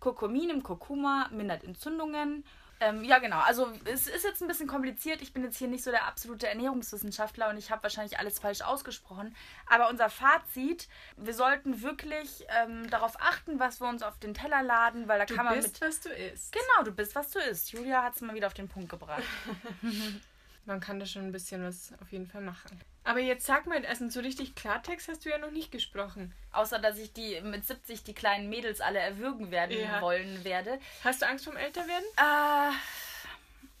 Kurkumin 0.00 0.50
im 0.50 0.64
Kurkuma 0.64 1.28
mindert 1.30 1.64
Entzündungen. 1.64 2.44
Ähm, 2.84 3.04
ja, 3.04 3.18
genau. 3.18 3.40
Also 3.40 3.72
es 3.84 4.06
ist 4.06 4.24
jetzt 4.24 4.42
ein 4.42 4.48
bisschen 4.48 4.68
kompliziert. 4.68 5.22
Ich 5.22 5.32
bin 5.32 5.42
jetzt 5.42 5.56
hier 5.56 5.68
nicht 5.68 5.84
so 5.84 5.90
der 5.90 6.06
absolute 6.06 6.46
Ernährungswissenschaftler 6.48 7.48
und 7.48 7.56
ich 7.56 7.70
habe 7.70 7.82
wahrscheinlich 7.82 8.18
alles 8.18 8.38
falsch 8.38 8.62
ausgesprochen. 8.62 9.34
Aber 9.66 9.88
unser 9.88 10.10
Fazit, 10.10 10.88
wir 11.16 11.34
sollten 11.34 11.82
wirklich 11.82 12.44
ähm, 12.48 12.88
darauf 12.90 13.20
achten, 13.20 13.58
was 13.58 13.80
wir 13.80 13.88
uns 13.88 14.02
auf 14.02 14.18
den 14.18 14.34
Teller 14.34 14.62
laden, 14.62 15.08
weil 15.08 15.18
da 15.18 15.24
Du 15.24 15.34
kann 15.34 15.46
man 15.46 15.54
bist, 15.56 15.80
mit... 15.80 15.88
was 15.88 16.00
du 16.00 16.10
isst. 16.10 16.52
Genau, 16.52 16.84
du 16.84 16.92
bist, 16.92 17.14
was 17.14 17.30
du 17.30 17.38
isst. 17.38 17.72
Julia 17.72 18.02
hat 18.02 18.16
es 18.16 18.20
mal 18.20 18.34
wieder 18.34 18.46
auf 18.46 18.54
den 18.54 18.68
Punkt 18.68 18.90
gebracht. 18.90 19.22
Man 20.66 20.80
kann 20.80 20.98
da 20.98 21.04
schon 21.06 21.22
ein 21.22 21.32
bisschen 21.32 21.62
was 21.62 21.92
auf 22.00 22.10
jeden 22.10 22.26
Fall 22.26 22.40
machen. 22.40 22.80
Aber 23.04 23.20
jetzt 23.20 23.44
sag 23.44 23.66
mal, 23.66 23.84
also 23.84 24.08
so 24.08 24.20
richtig 24.20 24.54
Klartext 24.54 25.08
hast 25.08 25.24
du 25.24 25.28
ja 25.30 25.38
noch 25.38 25.50
nicht 25.50 25.70
gesprochen. 25.70 26.34
Außer, 26.52 26.78
dass 26.78 26.98
ich 26.98 27.12
die 27.12 27.40
mit 27.42 27.66
70 27.66 28.02
die 28.02 28.14
kleinen 28.14 28.48
Mädels 28.48 28.80
alle 28.80 28.98
erwürgen 28.98 29.50
werden 29.50 29.78
Ja. 29.78 30.00
wollen 30.00 30.42
werde. 30.44 30.80
Hast 31.04 31.20
du 31.22 31.26
Angst 31.26 31.44
vom 31.44 31.56
Älterwerden? 31.56 32.06
Äh, 32.16 32.72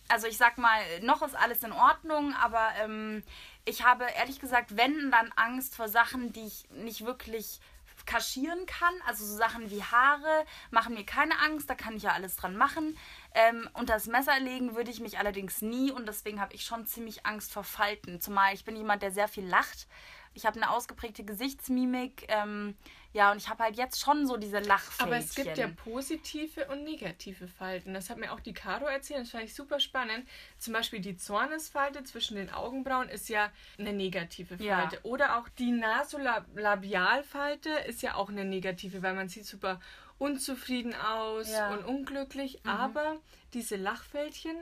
also 0.08 0.26
ich 0.26 0.36
sag 0.36 0.58
mal, 0.58 0.80
noch 1.00 1.22
ist 1.22 1.34
alles 1.34 1.62
in 1.62 1.72
Ordnung, 1.72 2.34
aber 2.34 2.72
ähm, 2.82 3.22
ich 3.64 3.82
habe 3.84 4.04
ehrlich 4.16 4.40
gesagt, 4.40 4.76
wenn 4.76 5.10
dann 5.10 5.32
Angst 5.36 5.74
vor 5.74 5.88
Sachen, 5.88 6.32
die 6.34 6.46
ich 6.46 6.68
nicht 6.70 7.06
wirklich 7.06 7.60
kaschieren 8.06 8.66
kann. 8.66 8.92
Also 9.06 9.24
so 9.24 9.36
Sachen 9.36 9.70
wie 9.70 9.82
Haare 9.82 10.44
machen 10.70 10.94
mir 10.94 11.06
keine 11.06 11.38
Angst, 11.38 11.70
da 11.70 11.74
kann 11.74 11.96
ich 11.96 12.02
ja 12.02 12.12
alles 12.12 12.36
dran 12.36 12.56
machen. 12.56 12.98
Ähm, 13.34 13.68
unter 13.74 13.94
das 13.94 14.06
Messer 14.06 14.38
legen 14.38 14.76
würde 14.76 14.92
ich 14.92 15.00
mich 15.00 15.18
allerdings 15.18 15.60
nie 15.60 15.90
und 15.90 16.06
deswegen 16.06 16.40
habe 16.40 16.54
ich 16.54 16.64
schon 16.64 16.86
ziemlich 16.86 17.26
Angst 17.26 17.52
vor 17.52 17.64
Falten. 17.64 18.20
Zumal 18.20 18.54
ich 18.54 18.64
bin 18.64 18.76
jemand, 18.76 19.02
der 19.02 19.10
sehr 19.10 19.26
viel 19.26 19.44
lacht. 19.44 19.88
Ich 20.34 20.46
habe 20.46 20.60
eine 20.60 20.70
ausgeprägte 20.70 21.24
Gesichtsmimik. 21.24 22.26
Ähm, 22.28 22.76
ja, 23.12 23.30
und 23.30 23.36
ich 23.38 23.48
habe 23.48 23.62
halt 23.62 23.76
jetzt 23.76 24.00
schon 24.00 24.26
so 24.26 24.36
diese 24.36 24.58
Lachfältchen. 24.58 25.06
Aber 25.06 25.16
es 25.16 25.34
gibt 25.36 25.56
ja 25.56 25.68
positive 25.68 26.66
und 26.66 26.82
negative 26.82 27.46
Falten. 27.46 27.94
Das 27.94 28.10
hat 28.10 28.18
mir 28.18 28.32
auch 28.32 28.40
die 28.40 28.52
Caro 28.52 28.86
erzählt. 28.86 29.20
Das 29.20 29.30
fand 29.30 29.44
ich 29.44 29.54
super 29.54 29.78
spannend. 29.78 30.28
Zum 30.58 30.72
Beispiel 30.72 31.00
die 31.00 31.16
Zornesfalte 31.16 32.02
zwischen 32.02 32.36
den 32.36 32.52
Augenbrauen 32.52 33.08
ist 33.08 33.28
ja 33.28 33.52
eine 33.78 33.92
negative 33.92 34.56
Ja. 34.62 34.80
Falte. 34.80 34.98
Oder 35.04 35.38
auch 35.38 35.48
die 35.48 35.70
Nasolabialfalte 35.70 37.70
ist 37.86 38.02
ja 38.02 38.16
auch 38.16 38.28
eine 38.28 38.44
negative, 38.44 39.02
weil 39.02 39.14
man 39.14 39.28
sieht 39.28 39.46
super 39.46 39.80
unzufrieden 40.18 40.94
aus 40.94 41.50
Ja. 41.50 41.72
und 41.72 41.84
unglücklich. 41.84 42.64
Aber 42.66 43.18
diese 43.52 43.76
Lachfältchen 43.76 44.56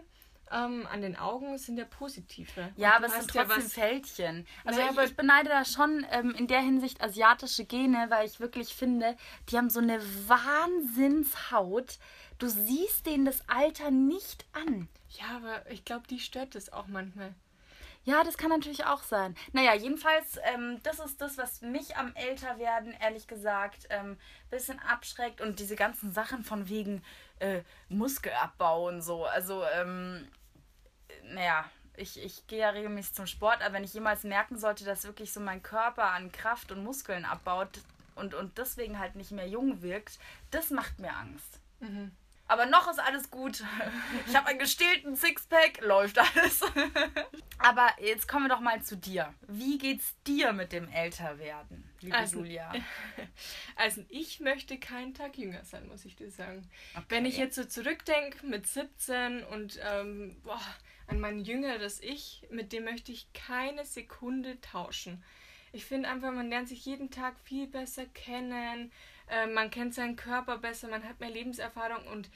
ähm, 0.51 0.87
an 0.91 1.01
den 1.01 1.17
Augen 1.17 1.57
sind 1.59 1.79
ja 1.79 1.85
positive. 1.85 2.73
Ja, 2.77 2.97
aber 2.97 3.07
es 3.07 3.13
sind 3.15 3.35
ja 3.35 3.45
trotzdem 3.45 3.65
was- 3.65 3.73
Fältchen. 3.73 4.47
Also 4.65 4.79
Naja, 4.79 4.91
ich, 4.93 4.99
aber- 4.99 5.07
ich 5.07 5.17
beneide 5.17 5.49
da 5.49 5.65
schon 5.65 6.07
ähm, 6.11 6.33
in 6.33 6.47
der 6.47 6.61
Hinsicht 6.61 7.03
asiatische 7.03 7.65
Gene, 7.65 8.07
weil 8.11 8.27
ich 8.27 8.41
wirklich 8.41 8.75
finde, 8.75 9.17
die 9.49 9.57
haben 9.57 9.71
so 9.71 9.81
eine 9.81 10.01
Wahnsinnshaut. 10.29 11.99
Du 12.39 12.49
siehst 12.49 13.07
denen 13.07 13.25
das 13.25 13.49
Alter 13.49 13.91
nicht 13.91 14.45
an. 14.53 14.89
Ja, 15.11 15.37
aber 15.37 15.71
ich 15.71 15.85
glaube, 15.85 16.07
die 16.09 16.19
stört 16.19 16.55
es 16.55 16.73
auch 16.73 16.87
manchmal. 16.87 17.35
Ja, 18.05 18.25
das 18.25 18.37
kann 18.37 18.51
natürlich 18.51 18.85
auch 18.85 19.05
sein. 19.05 19.37
Naja, 19.53 19.75
jedenfalls, 19.75 20.37
ähm, 20.53 20.81
das 20.83 20.99
ist 20.99 21.21
das, 21.21 21.39
was 21.39 21.61
mich 21.63 21.97
am 21.97 22.13
Älterwerden, 22.17 22.93
ehrlich 23.01 23.29
gesagt, 23.29 23.89
ein 23.93 24.13
ähm, 24.13 24.19
bisschen 24.51 24.81
abschreckt. 24.81 25.41
Und 25.41 25.61
diese 25.61 25.77
ganzen 25.77 26.11
Sachen 26.11 26.43
von 26.43 26.69
wegen 26.69 27.05
äh, 27.43 27.63
Muskelabbau 27.89 28.89
und 28.89 29.03
so. 29.03 29.25
Also, 29.25 29.65
ähm, 29.75 30.29
naja, 31.25 31.65
ich, 31.97 32.23
ich 32.23 32.47
gehe 32.47 32.61
ja 32.61 32.71
regelmäßig 32.71 33.15
zum 33.15 33.27
Sport, 33.27 33.63
aber 33.63 33.75
wenn 33.75 33.85
ich 33.85 33.95
jemals 33.95 34.25
merken 34.25 34.59
sollte, 34.59 34.85
dass 34.85 35.05
wirklich 35.05 35.33
so 35.33 35.41
mein 35.41 35.63
Körper 35.63 36.11
an 36.11 36.33
Kraft 36.33 36.73
und 36.73 36.85
Muskeln 36.85 37.25
abbaut 37.25 37.81
und, 38.15 38.35
und 38.35 38.57
deswegen 38.59 38.99
halt 38.99 39.17
nicht 39.17 39.33
mehr 39.33 39.49
jung 39.49 39.83
wirkt, 39.83 40.19
das 40.51 40.71
macht 40.71 40.99
mir 40.99 41.15
Angst. 41.15 41.61
Aber 42.53 42.67
noch 42.67 42.87
ist 42.91 42.99
alles 42.99 43.31
gut. 43.31 43.65
Ich 44.29 44.37
habe 44.37 44.49
einen 44.49 44.59
gestählten 44.59 45.17
Sixpack, 45.17 45.81
läuft 45.81 46.19
alles. 46.19 46.61
Aber 47.59 47.89
jetzt 47.99 48.29
kommen 48.29 48.47
wir 48.47 48.55
doch 48.55 48.61
mal 48.61 48.83
zu 48.83 48.97
dir. 48.97 49.33
Wie 49.49 49.79
geht's 49.79 50.15
dir 50.27 50.53
mit 50.53 50.73
dem 50.73 50.87
Älterwerden, 50.91 51.83
liebe 52.01 52.15
Also, 52.15 52.41
Julia? 52.41 52.71
Also 53.77 54.05
ich 54.11 54.41
möchte 54.41 54.79
keinen 54.79 55.15
Tag 55.15 55.39
jünger 55.39 55.65
sein, 55.65 55.89
muss 55.89 56.05
ich 56.05 56.15
dir 56.15 56.31
sagen. 56.31 56.69
Okay. 56.95 57.05
Wenn 57.09 57.25
ich 57.25 57.39
jetzt 57.39 57.55
so 57.55 57.65
zurückdenke 57.65 58.47
mit 58.47 58.67
17 58.67 59.45
und 59.45 59.81
ähm, 59.83 60.37
boah, 60.45 60.61
an 61.07 61.21
mein 61.21 61.41
jüngeres 61.41 62.01
Ich, 62.03 62.47
mit 62.51 62.75
dem 62.75 62.85
möchte 62.85 63.13
ich 63.13 63.33
keine 63.33 63.87
Sekunde 63.87 64.61
tauschen. 64.61 65.25
Ich 65.73 65.87
finde 65.87 66.11
einfach, 66.11 66.33
man 66.33 66.51
lernt 66.51 66.69
sich 66.69 66.85
jeden 66.85 67.11
Tag 67.11 67.41
viel 67.41 67.67
besser 67.67 68.05
kennen, 68.05 68.93
äh, 69.33 69.47
man 69.47 69.71
kennt 69.71 69.95
seinen 69.95 70.17
Körper 70.17 70.59
besser, 70.59 70.89
man 70.89 71.05
hat 71.05 71.21
mehr 71.21 71.31
Lebenserfahrung 71.31 72.07
und 72.09 72.31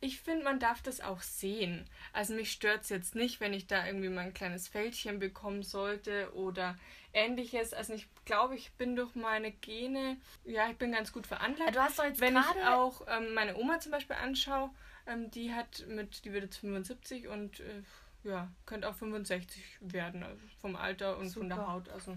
ich 0.00 0.20
finde, 0.20 0.44
man 0.44 0.60
darf 0.60 0.80
das 0.80 1.00
auch 1.00 1.22
sehen. 1.22 1.84
Also 2.12 2.32
mich 2.34 2.52
stört 2.52 2.82
es 2.82 2.88
jetzt 2.88 3.16
nicht, 3.16 3.40
wenn 3.40 3.52
ich 3.52 3.66
da 3.66 3.84
irgendwie 3.84 4.08
mal 4.08 4.26
ein 4.26 4.34
kleines 4.34 4.68
Fältchen 4.68 5.18
bekommen 5.18 5.64
sollte 5.64 6.32
oder 6.34 6.78
ähnliches. 7.12 7.74
Also 7.74 7.94
ich 7.94 8.06
glaube, 8.24 8.54
ich 8.54 8.70
bin 8.74 8.94
durch 8.94 9.16
meine 9.16 9.50
Gene, 9.50 10.16
ja, 10.44 10.70
ich 10.70 10.76
bin 10.76 10.92
ganz 10.92 11.12
gut 11.12 11.26
veranlagt. 11.26 11.74
Du 11.74 11.80
hast 11.80 11.98
doch 11.98 12.04
jetzt 12.04 12.20
Wenn 12.20 12.36
ich 12.36 12.64
auch 12.64 13.02
ähm, 13.08 13.34
meine 13.34 13.56
Oma 13.56 13.80
zum 13.80 13.90
Beispiel 13.90 14.16
anschaue, 14.16 14.70
ähm, 15.06 15.30
die 15.32 15.52
hat 15.52 15.84
mit, 15.88 16.24
die 16.24 16.32
wird 16.32 16.44
jetzt 16.44 16.58
75 16.58 17.26
und 17.26 17.58
äh, 17.60 17.82
ja, 18.22 18.48
könnte 18.66 18.88
auch 18.88 18.94
65 18.94 19.60
werden, 19.80 20.22
also 20.22 20.40
vom 20.60 20.76
Alter 20.76 21.18
und 21.18 21.30
von 21.30 21.48
der 21.48 21.58
Super. 21.58 21.72
Haut. 21.72 21.88
Also 21.88 22.16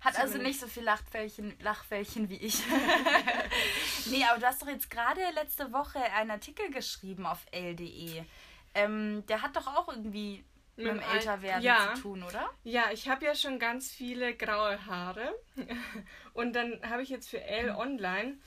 Hat 0.00 0.18
also 0.18 0.38
nicht 0.38 0.58
so 0.58 0.66
viel 0.66 0.82
Lachfältchen, 0.82 1.54
Lachfältchen 1.60 2.28
wie 2.28 2.36
ich. 2.36 2.62
nee, 4.06 4.24
aber 4.24 4.40
du 4.40 4.46
hast 4.46 4.62
doch 4.62 4.68
jetzt 4.68 4.90
gerade 4.90 5.20
letzte 5.34 5.72
Woche 5.72 6.00
einen 6.00 6.30
Artikel 6.30 6.70
geschrieben 6.70 7.26
auf 7.26 7.44
L.de. 7.50 8.24
Ähm, 8.74 9.24
der 9.26 9.42
hat 9.42 9.56
doch 9.56 9.66
auch 9.66 9.88
irgendwie 9.88 10.44
mit, 10.76 10.94
Mit 10.94 11.02
dem 11.02 11.10
Älterwerden 11.10 11.62
ja. 11.62 11.94
zu 11.94 12.02
tun, 12.02 12.22
oder? 12.22 12.50
Ja, 12.64 12.90
ich 12.92 13.08
habe 13.08 13.26
ja 13.26 13.34
schon 13.34 13.58
ganz 13.58 13.90
viele 13.90 14.34
graue 14.34 14.86
Haare. 14.86 15.34
Und 16.32 16.54
dann 16.54 16.80
habe 16.88 17.02
ich 17.02 17.10
jetzt 17.10 17.28
für 17.28 17.42
L 17.42 17.70
Online 17.70 18.38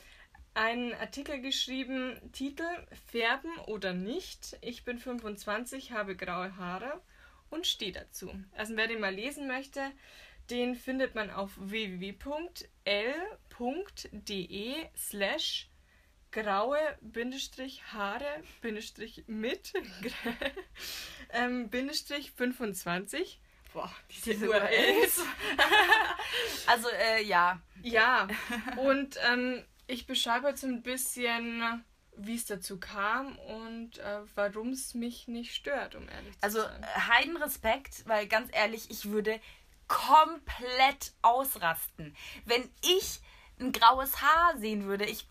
einen 0.55 0.93
Artikel 0.93 1.41
geschrieben, 1.41 2.19
Titel 2.31 2.65
Färben 3.11 3.55
oder 3.67 3.93
nicht. 3.93 4.57
Ich 4.61 4.83
bin 4.83 4.97
25, 4.99 5.91
habe 5.91 6.15
graue 6.15 6.55
Haare 6.57 7.01
und 7.49 7.67
stehe 7.67 7.91
dazu. 7.91 8.31
Also 8.55 8.75
wer 8.75 8.87
den 8.87 8.99
mal 8.99 9.13
lesen 9.13 9.47
möchte, 9.47 9.91
den 10.49 10.75
findet 10.75 11.15
man 11.15 11.29
auf 11.29 11.51
www.l.de 11.57 12.15
slash 14.95 15.69
graue 16.31 16.79
Bindestrich 17.01 17.83
Haare 17.93 18.43
Bindestrich 18.61 19.23
mit 19.27 19.73
ähm, 21.29 21.69
Bindestrich 21.69 22.31
25. 22.31 23.39
Boah, 23.73 23.91
diese, 24.11 24.31
diese 24.31 24.49
URLs. 24.49 25.21
also, 26.67 26.89
äh, 26.89 27.23
ja. 27.23 27.59
Ja, 27.81 28.27
und 28.77 29.17
ähm, 29.31 29.63
ich 29.87 30.05
beschreibe 30.05 30.49
jetzt 30.49 30.63
ein 30.63 30.83
bisschen, 30.83 31.83
wie 32.15 32.35
es 32.35 32.45
dazu 32.45 32.79
kam 32.79 33.37
und 33.39 33.97
äh, 33.97 34.19
warum 34.35 34.69
es 34.69 34.93
mich 34.93 35.27
nicht 35.27 35.55
stört, 35.55 35.95
um 35.95 36.07
ehrlich 36.07 36.37
zu 36.37 36.43
also, 36.43 36.61
sein. 36.61 36.83
Also, 36.83 37.13
Heidenrespekt, 37.13 38.07
weil 38.07 38.27
ganz 38.27 38.49
ehrlich, 38.53 38.89
ich 38.91 39.09
würde 39.09 39.39
komplett 39.87 41.13
ausrasten. 41.21 42.15
Wenn 42.45 42.69
ich 42.81 43.19
ein 43.59 43.71
graues 43.71 44.21
Haar 44.21 44.57
sehen 44.57 44.85
würde, 44.85 45.05
ich 45.05 45.27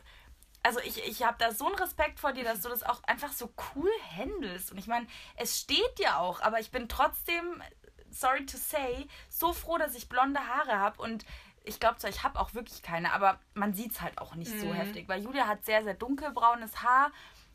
also 0.63 0.81
ich, 0.81 1.05
ich 1.05 1.23
habe 1.25 1.37
da 1.39 1.53
so 1.53 1.67
einen 1.67 1.75
Respekt 1.75 2.21
vor 2.21 2.33
dir, 2.33 2.45
dass 2.45 2.61
du 2.61 2.69
das 2.69 2.83
auch 2.83 3.03
einfach 3.05 3.33
so 3.33 3.53
cool 3.75 3.91
handelst. 4.17 4.71
Und 4.71 4.79
ich 4.79 4.87
meine, 4.87 5.07
es 5.37 5.59
steht 5.59 5.99
dir 5.99 6.19
auch, 6.19 6.41
aber 6.41 6.61
ich 6.61 6.71
bin 6.71 6.89
trotzdem, 6.89 7.63
sorry 8.11 8.47
to 8.47 8.57
say, 8.57 9.09
so 9.29 9.53
froh, 9.53 9.79
dass 9.79 9.95
ich 9.95 10.09
blonde 10.09 10.41
Haare 10.41 10.79
habe. 10.79 11.03
Und 11.03 11.25
ich 11.65 11.81
glaube 11.81 11.99
zwar, 11.99 12.11
ich 12.11 12.23
habe 12.23 12.39
auch 12.39 12.55
wirklich 12.55 12.83
keine, 12.83 13.13
aber 13.13 13.41
man 13.55 13.75
sieht 13.75 13.93
es 13.93 14.01
halt 14.01 14.19
auch 14.19 14.35
nicht 14.35 14.55
mhm. 14.55 14.61
so 14.61 14.75
heftig. 14.75 15.09
Weil 15.09 15.23
Julia 15.23 15.49
hat 15.49 15.65
sehr, 15.65 15.83
sehr 15.83 15.95
dunkelbraunes 15.95 16.83
Haar. 16.83 17.11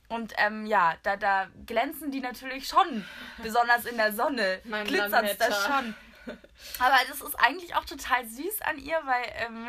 Und 0.10 0.33
ähm, 0.38 0.65
ja, 0.65 0.95
da, 1.03 1.17
da 1.17 1.47
glänzen 1.65 2.12
die 2.12 2.21
natürlich 2.21 2.67
schon, 2.67 3.05
besonders 3.43 3.86
in 3.86 3.97
der 3.97 4.13
Sonne. 4.13 4.62
Glitzert 4.86 5.25
es 5.25 5.38
das 5.38 5.65
schon. 5.65 5.95
Aber 6.80 6.96
das 7.08 7.22
ist 7.22 7.36
eigentlich 7.36 7.76
auch 7.76 7.86
total 7.86 8.28
süß 8.28 8.62
an 8.62 8.78
ihr, 8.78 9.00
weil 9.06 9.24
ähm, 9.36 9.68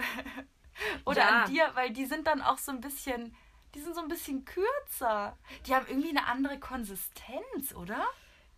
oder 1.05 1.21
ja. 1.21 1.29
an 1.29 1.53
dir, 1.53 1.71
weil 1.75 1.91
die 1.91 2.07
sind 2.07 2.27
dann 2.27 2.43
auch 2.43 2.59
so 2.59 2.73
ein 2.73 2.81
bisschen, 2.81 3.35
die 3.75 3.81
sind 3.81 3.95
so 3.95 4.01
ein 4.01 4.09
bisschen 4.09 4.45
kürzer. 4.45 5.37
Die 5.67 5.75
haben 5.75 5.87
irgendwie 5.89 6.11
eine 6.11 6.27
andere 6.27 6.59
Konsistenz, 6.59 7.75
oder? 7.75 8.07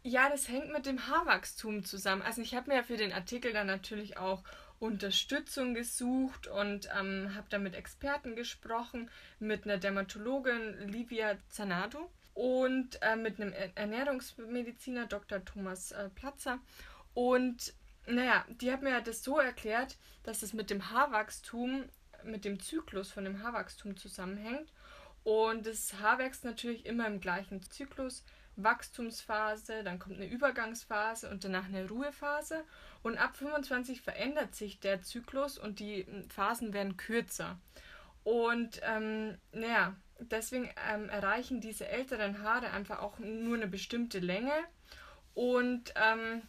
Ja, 0.02 0.30
das 0.30 0.48
hängt 0.48 0.72
mit 0.72 0.86
dem 0.86 1.08
Haarwachstum 1.08 1.84
zusammen. 1.84 2.22
Also 2.22 2.40
ich 2.40 2.54
habe 2.54 2.70
mir 2.70 2.76
ja 2.76 2.82
für 2.82 2.96
den 2.96 3.12
Artikel 3.12 3.52
dann 3.52 3.66
natürlich 3.66 4.16
auch 4.16 4.42
Unterstützung 4.78 5.74
gesucht 5.74 6.46
und 6.46 6.88
ähm, 6.98 7.34
habe 7.34 7.46
dann 7.50 7.62
mit 7.62 7.74
Experten 7.74 8.34
gesprochen, 8.34 9.10
mit 9.38 9.64
einer 9.64 9.76
Dermatologin 9.76 10.88
Livia 10.88 11.36
Zanado 11.50 12.10
und 12.32 13.00
äh, 13.02 13.16
mit 13.16 13.38
einem 13.38 13.52
Ernährungsmediziner 13.74 15.06
Dr. 15.06 15.44
Thomas 15.44 15.92
äh, 15.92 16.08
Platzer. 16.08 16.58
Und 17.12 17.74
naja, 18.06 18.44
die 18.48 18.72
hat 18.72 18.82
mir 18.82 19.00
das 19.00 19.22
so 19.22 19.38
erklärt, 19.38 19.96
dass 20.22 20.42
es 20.42 20.52
mit 20.52 20.70
dem 20.70 20.90
Haarwachstum 20.90 21.84
mit 22.24 22.44
dem 22.44 22.60
Zyklus 22.60 23.10
von 23.10 23.24
dem 23.24 23.42
Haarwachstum 23.42 23.96
zusammenhängt. 23.96 24.72
Und 25.22 25.66
das 25.66 25.94
Haar 26.00 26.18
wächst 26.18 26.44
natürlich 26.44 26.86
immer 26.86 27.06
im 27.06 27.20
gleichen 27.20 27.62
Zyklus. 27.62 28.24
Wachstumsphase, 28.56 29.84
dann 29.84 29.98
kommt 29.98 30.16
eine 30.16 30.28
Übergangsphase 30.28 31.30
und 31.30 31.44
danach 31.44 31.66
eine 31.66 31.88
Ruhephase. 31.88 32.64
Und 33.02 33.16
ab 33.16 33.36
25 33.36 34.02
verändert 34.02 34.54
sich 34.54 34.80
der 34.80 35.02
Zyklus 35.02 35.56
und 35.56 35.78
die 35.78 36.06
Phasen 36.28 36.72
werden 36.72 36.96
kürzer. 36.96 37.58
Und 38.22 38.80
ähm, 38.82 39.38
naja, 39.52 39.96
deswegen 40.18 40.70
ähm, 40.90 41.08
erreichen 41.08 41.60
diese 41.60 41.88
älteren 41.88 42.42
Haare 42.42 42.70
einfach 42.70 42.98
auch 42.98 43.18
nur 43.18 43.56
eine 43.56 43.66
bestimmte 43.66 44.18
Länge. 44.18 44.52
Und 45.32 45.94
ähm, 45.96 46.42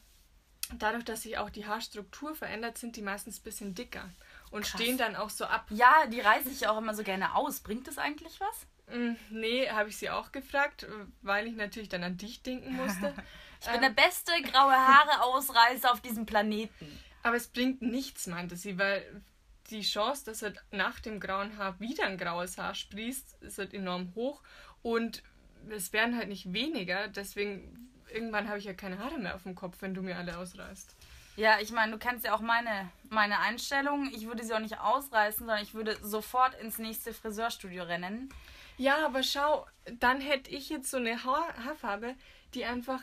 dadurch, 0.78 1.04
dass 1.06 1.24
sich 1.24 1.38
auch 1.38 1.50
die 1.50 1.66
Haarstruktur 1.66 2.36
verändert, 2.36 2.78
sind 2.78 2.96
die 2.96 3.02
meistens 3.02 3.40
ein 3.40 3.44
bisschen 3.44 3.76
dicker 3.76 4.10
und 4.52 4.66
Krass. 4.66 4.82
stehen 4.82 4.98
dann 4.98 5.16
auch 5.16 5.30
so 5.30 5.46
ab. 5.46 5.66
Ja, 5.70 6.06
die 6.08 6.20
reiße 6.20 6.50
ich 6.50 6.68
auch 6.68 6.78
immer 6.78 6.94
so 6.94 7.04
gerne 7.04 7.36
aus. 7.36 7.62
Bringt 7.62 7.88
das 7.88 7.98
eigentlich 7.98 8.40
was? 8.40 8.96
Mm, 8.96 9.16
nee, 9.30 9.70
habe 9.70 9.90
ich 9.90 9.98
sie 9.98 10.10
auch 10.10 10.32
gefragt, 10.32 10.86
weil 11.22 11.48
ich 11.48 11.56
natürlich 11.56 11.90
dann 11.90 12.04
an 12.04 12.18
dich 12.18 12.42
denken 12.44 12.76
musste. 12.76 13.14
ich 13.62 13.68
bin 13.68 13.76
ähm, 13.76 13.82
der 13.96 14.04
beste 14.04 14.32
graue 14.44 14.76
Haare 14.76 15.24
Ausreißer 15.24 15.92
auf 15.92 16.02
diesem 16.02 16.26
Planeten. 16.26 17.00
Aber 17.24 17.36
es 17.36 17.48
bringt 17.48 17.82
nichts, 17.82 18.28
meinte 18.28 18.56
sie, 18.56 18.78
weil 18.78 19.24
die 19.70 19.82
Chance, 19.82 20.26
dass 20.26 20.42
er 20.42 20.54
nach 20.72 21.00
dem 21.00 21.20
grauen 21.20 21.58
Haar 21.58 21.80
wieder 21.80 22.06
ein 22.06 22.18
graues 22.18 22.58
Haar 22.58 22.76
sprießt, 22.76 23.42
ist 23.42 23.58
halt 23.58 23.74
enorm 23.74 24.14
hoch 24.16 24.42
und 24.82 25.24
es 25.70 25.94
werden 25.94 26.18
halt 26.18 26.28
nicht 26.28 26.52
weniger. 26.52 27.08
Deswegen 27.08 27.91
irgendwann 28.14 28.48
habe 28.48 28.60
ich 28.60 28.66
ja 28.66 28.74
keine 28.74 29.00
Haare 29.00 29.18
mehr 29.18 29.36
auf 29.36 29.44
dem 29.44 29.56
Kopf, 29.56 29.78
wenn 29.82 29.94
du 29.94 30.02
mir 30.02 30.18
alle 30.18 30.38
ausreißt. 30.38 30.96
Ja, 31.38 31.60
ich 31.60 31.72
meine, 31.72 31.94
du 31.94 31.98
kennst 31.98 32.26
ja 32.26 32.36
auch 32.36 32.42
meine, 32.42 32.90
meine 33.10 33.40
Einstellung. 33.40 34.12
Ich 34.14 34.28
würde 34.28 34.44
sie 34.44 34.54
auch 34.54 34.60
nicht 34.60 34.80
ausreißen, 34.80 35.40
sondern 35.40 35.64
ich 35.64 35.74
würde 35.74 35.98
sofort 36.02 36.54
ins 36.60 36.78
nächste 36.78 37.14
Friseurstudio 37.14 37.84
rennen. 37.84 38.30
Ja, 38.78 39.06
aber 39.06 39.24
schau, 39.24 39.66
dann 40.00 40.22
hätte 40.22 40.52
ich 40.52 40.70
jetzt 40.70 40.92
so 40.92 40.98
eine 40.98 41.24
Haar 41.24 41.54
Haarfarbe, 41.64 42.16
die 42.54 42.66
einfach 42.66 43.02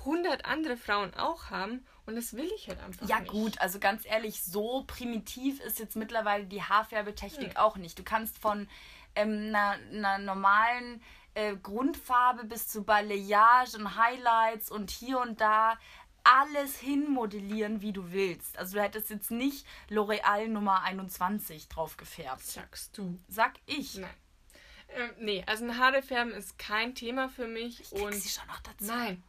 100 0.00 0.44
andere 0.44 0.76
Frauen 0.76 1.14
auch 1.14 1.50
haben 1.50 1.84
und 2.06 2.16
das 2.16 2.34
will 2.34 2.50
ich 2.56 2.68
halt 2.68 2.80
einfach 2.80 3.08
ja, 3.08 3.20
nicht. 3.20 3.32
Ja 3.32 3.38
gut, 3.38 3.60
also 3.60 3.78
ganz 3.78 4.04
ehrlich, 4.04 4.42
so 4.42 4.84
primitiv 4.86 5.60
ist 5.60 5.78
jetzt 5.78 5.94
mittlerweile 5.94 6.44
die 6.44 6.62
Haarfärbetechnik 6.62 7.54
ja. 7.54 7.60
auch 7.60 7.76
nicht. 7.76 7.98
Du 7.98 8.02
kannst 8.02 8.38
von 8.38 8.68
ähm, 9.14 9.54
einer, 9.54 9.76
einer 9.92 10.18
normalen 10.18 11.02
äh, 11.34 11.56
Grundfarbe 11.56 12.44
bis 12.44 12.68
zu 12.68 12.84
Balayage 12.84 13.76
und 13.76 13.96
Highlights 13.96 14.70
und 14.70 14.90
hier 14.90 15.20
und 15.20 15.40
da 15.40 15.78
alles 16.24 16.78
hinmodellieren, 16.78 17.80
wie 17.80 17.92
du 17.92 18.12
willst. 18.12 18.58
Also 18.58 18.76
du 18.76 18.82
hättest 18.82 19.10
jetzt 19.10 19.30
nicht 19.30 19.66
L'Oreal 19.88 20.48
Nummer 20.48 20.82
21 20.82 21.68
drauf 21.68 21.96
gefärbt. 21.96 22.44
Sagst 22.44 22.96
du. 22.98 23.18
Sag 23.28 23.54
ich. 23.66 23.96
Nein. 23.96 24.10
Ähm, 24.96 25.10
nee, 25.18 25.44
also 25.46 25.64
ein 25.64 25.78
Haare 25.78 26.02
färben 26.02 26.32
ist 26.32 26.58
kein 26.58 26.94
Thema 26.94 27.28
für 27.28 27.46
mich. 27.46 27.80
Ich 27.80 27.92
und 27.92 28.12
sie 28.12 28.28
schon 28.28 28.46
noch 28.48 28.60
dazu. 28.60 28.84
Nein. 28.84 29.22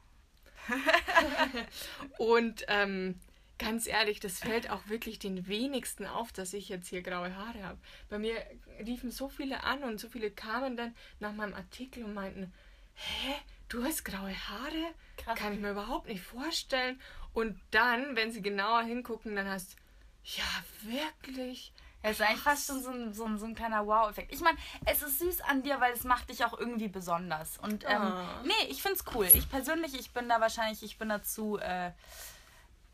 und 2.18 2.66
ähm, 2.68 3.20
ganz 3.62 3.86
ehrlich, 3.86 4.20
das 4.20 4.40
fällt 4.40 4.70
auch 4.70 4.88
wirklich 4.88 5.20
den 5.20 5.48
wenigsten 5.48 6.06
auf, 6.06 6.34
dass 6.34 6.54
ich 6.54 6.70
jetzt 6.70 6.88
hier 6.88 7.04
graue 7.04 7.36
Haare 7.36 7.64
habe. 7.64 7.78
Bei 8.10 8.18
mir 8.18 8.34
riefen 8.86 9.12
so 9.12 9.30
viele 9.30 9.64
an 9.64 9.84
und 9.84 10.00
so 10.00 10.10
viele 10.10 10.32
kamen 10.32 10.76
dann 10.76 10.96
nach 11.20 11.34
meinem 11.34 11.54
Artikel 11.54 12.04
und 12.04 12.14
meinten, 12.14 12.52
hä, 12.96 13.36
du 13.70 13.84
hast 13.84 14.04
graue 14.04 14.34
Haare? 14.34 14.94
Krass. 15.18 15.38
Kann 15.38 15.54
ich 15.54 15.60
mir 15.60 15.72
überhaupt 15.72 16.08
nicht 16.08 16.24
vorstellen. 16.24 17.00
Und 17.34 17.60
dann, 17.70 18.16
wenn 18.16 18.32
sie 18.32 18.42
genauer 18.42 18.82
hingucken, 18.82 19.36
dann 19.36 19.48
hast 19.48 19.74
du, 19.74 19.78
ja, 20.24 20.92
wirklich. 20.92 21.72
Es 22.04 22.20
ist 22.20 22.26
eigentlich 22.26 22.42
fast 22.42 22.66
schon 22.66 22.82
so 22.82 22.90
ein, 22.90 23.14
so 23.14 23.26
ein, 23.26 23.38
so 23.38 23.46
ein 23.46 23.54
kleiner 23.54 23.86
Wow-Effekt. 23.86 24.34
Ich 24.34 24.42
meine, 24.42 24.58
es 24.86 25.04
ist 25.04 25.20
süß 25.20 25.42
an 25.42 25.62
dir, 25.62 25.80
weil 25.80 25.94
es 25.94 26.04
macht 26.04 26.30
dich 26.30 26.44
auch 26.44 26.58
irgendwie 26.58 26.88
besonders. 26.88 27.60
Und 27.60 27.86
ähm, 27.88 28.02
oh. 28.02 28.44
nee, 28.44 28.70
ich 28.70 28.82
find's 28.82 29.04
cool. 29.14 29.28
Ich 29.32 29.48
persönlich, 29.50 29.94
ich 29.94 30.12
bin 30.12 30.28
da 30.28 30.42
wahrscheinlich, 30.42 30.82
ich 30.82 30.98
bin 30.98 31.10
dazu, 31.10 31.60
äh, 31.60 31.92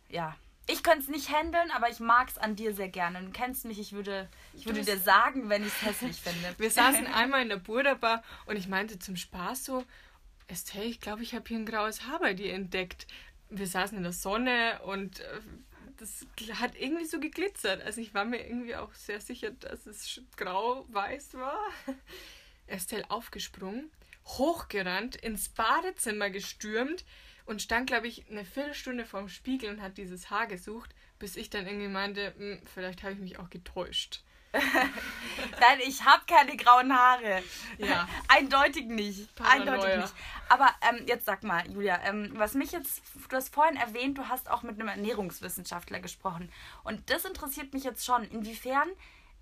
ja. 0.10 0.36
Ich 0.70 0.84
könnte 0.84 1.00
es 1.00 1.08
nicht 1.08 1.32
handeln, 1.32 1.72
aber 1.72 1.90
ich 1.90 2.02
mag 2.02 2.28
es 2.28 2.38
an 2.38 2.58
dir 2.58 2.74
sehr 2.74 2.90
gerne. 2.90 3.22
Du 3.22 3.32
kennst 3.32 3.64
mich, 3.64 3.80
ich 3.80 3.94
würde, 3.94 4.28
ich 4.54 4.66
würde 4.66 4.82
dir 4.82 4.98
sagen, 4.98 5.48
wenn 5.50 5.66
ich 5.66 5.70
es 5.70 5.82
hässlich 5.82 6.18
finde. 6.18 6.54
Wir 6.58 6.70
saßen 6.70 7.08
einmal 7.08 7.42
in 7.42 7.50
der 7.50 7.56
Burda 7.58 8.22
und 8.46 8.58
ich 8.58 8.68
meinte 8.68 9.00
zum 9.00 9.16
Spaß 9.16 9.64
so, 9.64 9.86
Estelle, 10.48 10.86
ich 10.86 11.00
glaube, 11.00 11.24
ich 11.24 11.34
habe 11.34 11.46
hier 11.48 11.58
ein 11.58 11.66
graues 11.66 12.06
Haar 12.06 12.20
bei 12.20 12.34
dir 12.34 12.54
entdeckt. 12.54 13.08
Wir 13.50 13.68
saßen 13.68 13.98
in 13.98 14.04
der 14.04 14.12
Sonne 14.12 14.82
und 14.84 15.22
äh, 15.22 15.40
das 15.98 16.26
hat 16.60 16.76
irgendwie 16.76 17.06
so 17.06 17.20
geglitzert. 17.22 17.82
Also 17.84 18.02
ich 18.02 18.14
war 18.14 18.26
mir 18.26 18.46
irgendwie 18.46 18.76
auch 18.76 18.94
sehr 18.94 19.22
sicher, 19.22 19.52
dass 19.52 19.86
es 19.86 20.22
grau-weiß 20.36 21.36
war. 21.36 21.60
Estelle 22.68 23.10
aufgesprungen, 23.10 23.90
hochgerannt, 24.26 25.16
ins 25.16 25.48
Badezimmer 25.48 26.30
gestürmt 26.30 27.06
und 27.48 27.62
stand, 27.62 27.88
glaube 27.88 28.08
ich, 28.08 28.30
eine 28.30 28.46
Viertelstunde 28.46 29.06
vorm 29.06 29.30
Spiegel 29.30 29.70
und 29.72 29.82
hat 29.82 29.98
dieses 29.98 30.30
Haar 30.30 30.48
gesucht, 30.48 30.94
bis 31.18 31.36
ich 31.36 31.50
dann 31.50 31.66
irgendwie 31.66 31.88
meinte, 31.88 32.34
hm, 32.38 32.62
vielleicht 32.74 33.04
habe 33.04 33.14
ich 33.14 33.20
mich 33.20 33.40
auch 33.40 33.50
getäuscht. 33.50 34.22
Nein, 34.54 35.80
ich 35.86 36.04
habe 36.04 36.24
keine 36.26 36.56
grauen 36.56 36.94
Haare. 36.94 37.44
Ja. 37.78 38.08
Eindeutig 38.28 38.88
nicht. 38.88 39.34
Paranoia. 39.36 39.74
Eindeutig 39.74 39.98
nicht. 39.98 40.14
Aber 40.50 40.70
ähm, 40.90 41.04
jetzt 41.06 41.26
sag 41.26 41.44
mal, 41.44 41.70
Julia, 41.70 42.00
ähm, 42.06 42.32
was 42.36 42.54
mich 42.54 42.72
jetzt, 42.72 43.02
du 43.30 43.36
hast 43.36 43.54
vorhin 43.54 43.78
erwähnt, 43.78 44.18
du 44.18 44.28
hast 44.30 44.50
auch 44.50 44.64
mit 44.64 44.80
einem 44.80 44.88
Ernährungswissenschaftler 44.88 46.00
gesprochen. 46.00 46.52
Und 46.84 47.10
das 47.10 47.26
interessiert 47.26 47.74
mich 47.74 47.84
jetzt 47.84 48.06
schon. 48.06 48.24
Inwiefern 48.26 48.90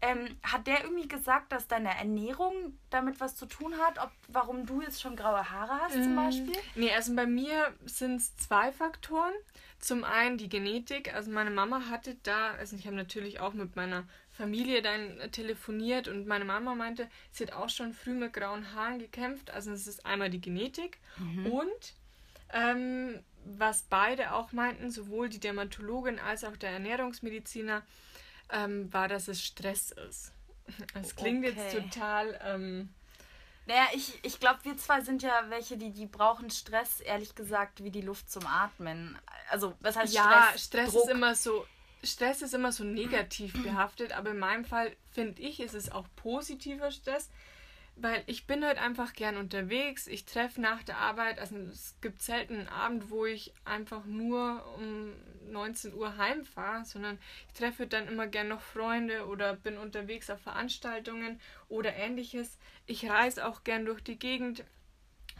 ähm, 0.06 0.38
hat 0.44 0.68
der 0.68 0.84
irgendwie 0.84 1.08
gesagt, 1.08 1.52
dass 1.52 1.68
deine 1.68 1.98
Ernährung 1.98 2.78
damit 2.90 3.20
was 3.20 3.36
zu 3.36 3.46
tun 3.46 3.74
hat? 3.80 3.98
Ob, 4.00 4.12
warum 4.28 4.66
du 4.66 4.82
jetzt 4.82 5.02
schon 5.02 5.16
graue 5.16 5.50
Haare 5.50 5.82
hast 5.82 5.94
zum 5.94 6.14
mm, 6.14 6.16
Beispiel? 6.16 6.56
Nee, 6.76 6.92
also 6.94 7.16
bei 7.16 7.26
mir 7.26 7.74
sind 7.86 8.18
es 8.18 8.36
zwei 8.38 8.72
Faktoren. 8.72 9.34
Zum 9.80 10.04
einen 10.04 10.38
die 10.38 10.50
Genetik. 10.50 11.14
Also 11.14 11.32
meine 11.32 11.52
Mama 11.52 11.90
hatte 11.90 12.16
da, 12.24 12.52
also 12.52 12.76
ich 12.76 12.86
habe 12.88 12.96
natürlich 12.96 13.40
auch 13.40 13.54
mit 13.54 13.76
meiner 13.76 14.06
Familie 14.32 14.82
dann 14.82 15.20
telefoniert 15.32 16.08
und 16.08 16.28
meine 16.28 16.46
Mama 16.46 16.76
meinte, 16.76 17.10
sie 17.32 17.46
hat 17.46 17.54
auch 17.54 17.70
schon 17.70 17.94
früh 17.94 18.14
mit 18.14 18.34
grauen 18.34 18.74
Haaren 18.74 19.00
gekämpft. 19.00 19.52
Also 19.52 19.72
es 19.72 19.88
ist 19.88 20.06
einmal 20.06 20.30
die 20.30 20.42
Genetik 20.42 21.00
mhm. 21.18 21.46
und 21.48 21.94
ähm, 22.54 23.20
was 23.46 23.84
beide 23.84 24.34
auch 24.34 24.52
meinten, 24.52 24.92
sowohl 24.92 25.30
die 25.30 25.40
Dermatologin 25.40 26.20
als 26.20 26.44
auch 26.44 26.58
der 26.58 26.72
Ernährungsmediziner, 26.72 27.84
ähm, 28.50 28.92
war, 28.94 29.08
dass 29.08 29.28
es 29.28 29.44
Stress 29.44 29.92
ist. 29.92 30.32
Es 30.94 31.16
klingt 31.16 31.46
okay. 31.46 31.56
jetzt 31.56 31.76
total 31.76 32.40
ähm, 32.44 32.90
Naja, 33.68 33.88
ich, 33.94 34.20
ich 34.24 34.40
glaube, 34.40 34.60
wir 34.64 34.78
zwei 34.78 35.02
sind 35.02 35.22
ja 35.22 35.46
welche, 35.50 35.78
die, 35.78 35.92
die 35.92 36.06
brauchen 36.06 36.50
Stress, 36.50 37.02
ehrlich 37.02 37.36
gesagt, 37.36 37.84
wie 37.84 37.92
die 37.92 38.02
Luft 38.02 38.30
zum 38.32 38.46
Atmen. 38.48 39.18
Also, 39.50 39.76
was 39.80 39.96
heißt 39.96 40.14
ja, 40.14 40.24
Stress? 40.24 40.64
Stress 40.64 40.92
Druck. 40.92 41.04
ist 41.04 41.10
immer 41.10 41.36
so. 41.36 41.66
Stress 42.04 42.44
ist 42.44 42.54
immer 42.54 42.72
so 42.72 42.84
negativ 42.84 43.54
behaftet, 43.64 44.12
aber 44.12 44.32
in 44.32 44.40
meinem 44.40 44.66
Fall 44.66 44.96
finde 45.12 45.42
ich, 45.42 45.60
ist 45.60 45.74
es 45.74 45.92
auch 45.92 46.06
positiver 46.16 46.92
Stress, 46.92 47.30
weil 47.98 48.24
ich 48.26 48.46
bin 48.46 48.66
halt 48.66 48.78
einfach 48.78 49.14
gern 49.14 49.38
unterwegs. 49.38 50.08
Ich 50.08 50.26
treffe 50.26 50.60
nach 50.60 50.84
der 50.84 50.98
Arbeit, 50.98 51.40
also 51.40 51.56
es 51.58 51.96
gibt 52.02 52.22
selten 52.22 52.56
einen 52.56 52.68
Abend, 52.68 53.10
wo 53.10 53.26
ich 53.26 53.54
einfach 53.64 54.06
nur 54.06 54.66
um 54.78 55.14
19 55.52 55.94
Uhr 55.94 56.18
heimfahre, 56.18 56.84
sondern 56.84 57.18
ich 57.48 57.54
treffe 57.54 57.88
dann 57.88 58.08
immer 58.08 58.28
gern 58.28 58.50
noch 58.50 58.62
Freunde 58.62 59.28
oder 59.28 59.56
bin 59.56 59.78
unterwegs 59.78 60.30
auf 60.30 60.42
Veranstaltungen 60.42 61.40
oder 61.70 61.96
ähnliches. 61.96 62.58
Ich 62.86 63.10
reise 63.10 63.46
auch 63.48 63.64
gern 63.64 63.86
durch 63.86 64.02
die 64.02 64.20
Gegend, 64.20 64.66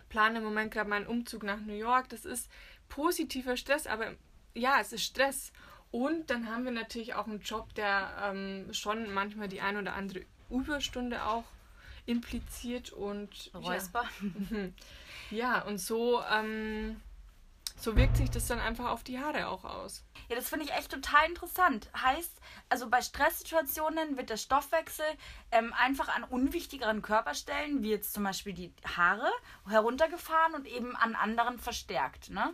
plane 0.08 0.38
im 0.38 0.46
Moment 0.46 0.72
gerade 0.72 0.90
meinen 0.90 1.08
Umzug 1.08 1.44
nach 1.44 1.60
New 1.60 1.76
York. 1.76 2.08
Das 2.10 2.24
ist 2.24 2.50
positiver 2.88 3.58
Stress, 3.58 3.86
aber 3.86 4.14
ja, 4.54 4.80
es 4.80 4.94
ist 4.94 5.04
Stress. 5.04 5.52
Und 5.92 6.30
dann 6.30 6.50
haben 6.50 6.64
wir 6.64 6.72
natürlich 6.72 7.16
auch 7.16 7.28
einen 7.28 7.42
Job, 7.42 7.74
der 7.76 8.14
ähm, 8.24 8.74
schon 8.74 9.14
manchmal 9.14 9.50
die 9.50 9.62
ein 9.62 9.78
oder 9.78 9.94
andere 9.94 10.22
Überstunde 10.50 11.26
auch 11.26 11.44
impliziert 12.06 12.92
und 12.92 13.52
Räusper. 13.54 14.04
ja, 15.30 15.56
ja 15.56 15.62
und 15.64 15.80
so 15.80 16.22
ähm, 16.32 17.02
so 17.78 17.96
wirkt 17.98 18.18
sich 18.18 18.30
das 18.30 18.48
dann 18.48 18.60
einfach 18.60 18.90
auf 18.90 19.04
die 19.04 19.20
Haare 19.20 19.48
auch 19.48 19.66
aus. 19.66 20.04
Ja, 20.30 20.36
das 20.36 20.48
finde 20.50 20.66
ich 20.66 20.72
echt 20.72 20.92
total 20.92 21.28
interessant. 21.28 21.90
Heißt, 22.02 22.40
also 22.70 22.90
bei 22.90 23.02
Stresssituationen 23.02 24.18
wird 24.18 24.30
der 24.30 24.38
Stoffwechsel 24.38 25.06
ähm, 25.52 25.74
einfach 25.74 26.08
an 26.08 26.24
unwichtigeren 26.24 27.02
Körperstellen, 27.02 27.84
wie 27.84 27.90
jetzt 27.92 28.14
zum 28.14 28.24
Beispiel 28.24 28.54
die 28.54 28.74
Haare, 28.96 29.30
heruntergefahren 29.68 30.56
und 30.56 30.66
eben 30.68 30.96
an 30.96 31.16
anderen 31.16 31.60
verstärkt, 31.60 32.30
ne? 32.30 32.54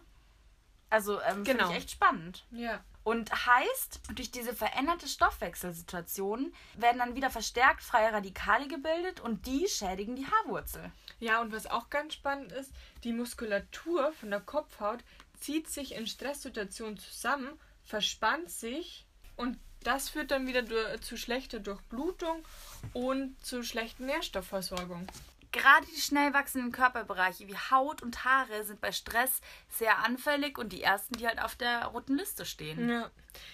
Also 0.90 1.22
ähm, 1.22 1.46
finde 1.46 1.54
Genau. 1.54 1.70
ich 1.70 1.78
echt 1.78 1.92
spannend. 1.92 2.46
Ja. 2.52 2.84
Und 3.04 3.32
heißt, 3.32 4.00
durch 4.16 4.30
diese 4.30 4.54
veränderte 4.54 5.08
Stoffwechselsituation 5.08 6.54
werden 6.76 7.00
dann 7.00 7.16
wieder 7.16 7.32
verstärkt 7.32 7.82
freie 7.82 8.14
Radikale 8.14 8.68
gebildet 8.68 9.20
und 9.20 9.48
die 9.48 9.68
schädigen 9.68 10.16
die 10.16 10.28
Haarwurzel. 10.28 10.92
Ja, 11.20 11.42
und 11.42 11.52
was 11.52 11.66
auch 11.66 11.90
ganz 11.90 12.14
spannend 12.14 12.52
ist, 12.52 12.72
die 13.04 13.14
Muskulatur 13.14 14.12
von 14.14 14.30
der 14.30 14.40
Kopfhaut 14.40 15.00
zieht 15.40 15.68
sich 15.68 15.96
in 15.96 16.06
Stresssituationen 16.06 16.98
zusammen, 16.98 17.60
verspannt 17.84 18.52
sich 18.52 19.08
und 19.36 19.58
das 19.84 20.10
führt 20.10 20.30
dann 20.30 20.46
wieder 20.46 21.02
zu 21.02 21.18
schlechter 21.18 21.60
Durchblutung 21.60 22.46
und 22.94 23.36
zu 23.44 23.64
schlechten 23.64 24.06
Nährstoffversorgung. 24.06 25.08
Gerade 25.52 25.86
die 25.86 26.00
schnell 26.00 26.34
wachsenden 26.34 26.72
Körperbereiche 26.72 27.48
wie 27.48 27.58
Haut 27.58 28.02
und 28.02 28.24
Haare 28.24 28.64
sind 28.64 28.80
bei 28.80 28.92
Stress 28.92 29.42
sehr 29.70 30.00
anfällig 30.00 30.58
und 30.58 30.72
die 30.72 30.82
ersten, 30.82 31.16
die 31.18 31.28
halt 31.28 31.42
auf 31.42 31.56
der 31.56 31.86
roten 31.88 32.16
Liste 32.18 32.46
stehen. 32.46 32.90
Ja. 32.90 33.12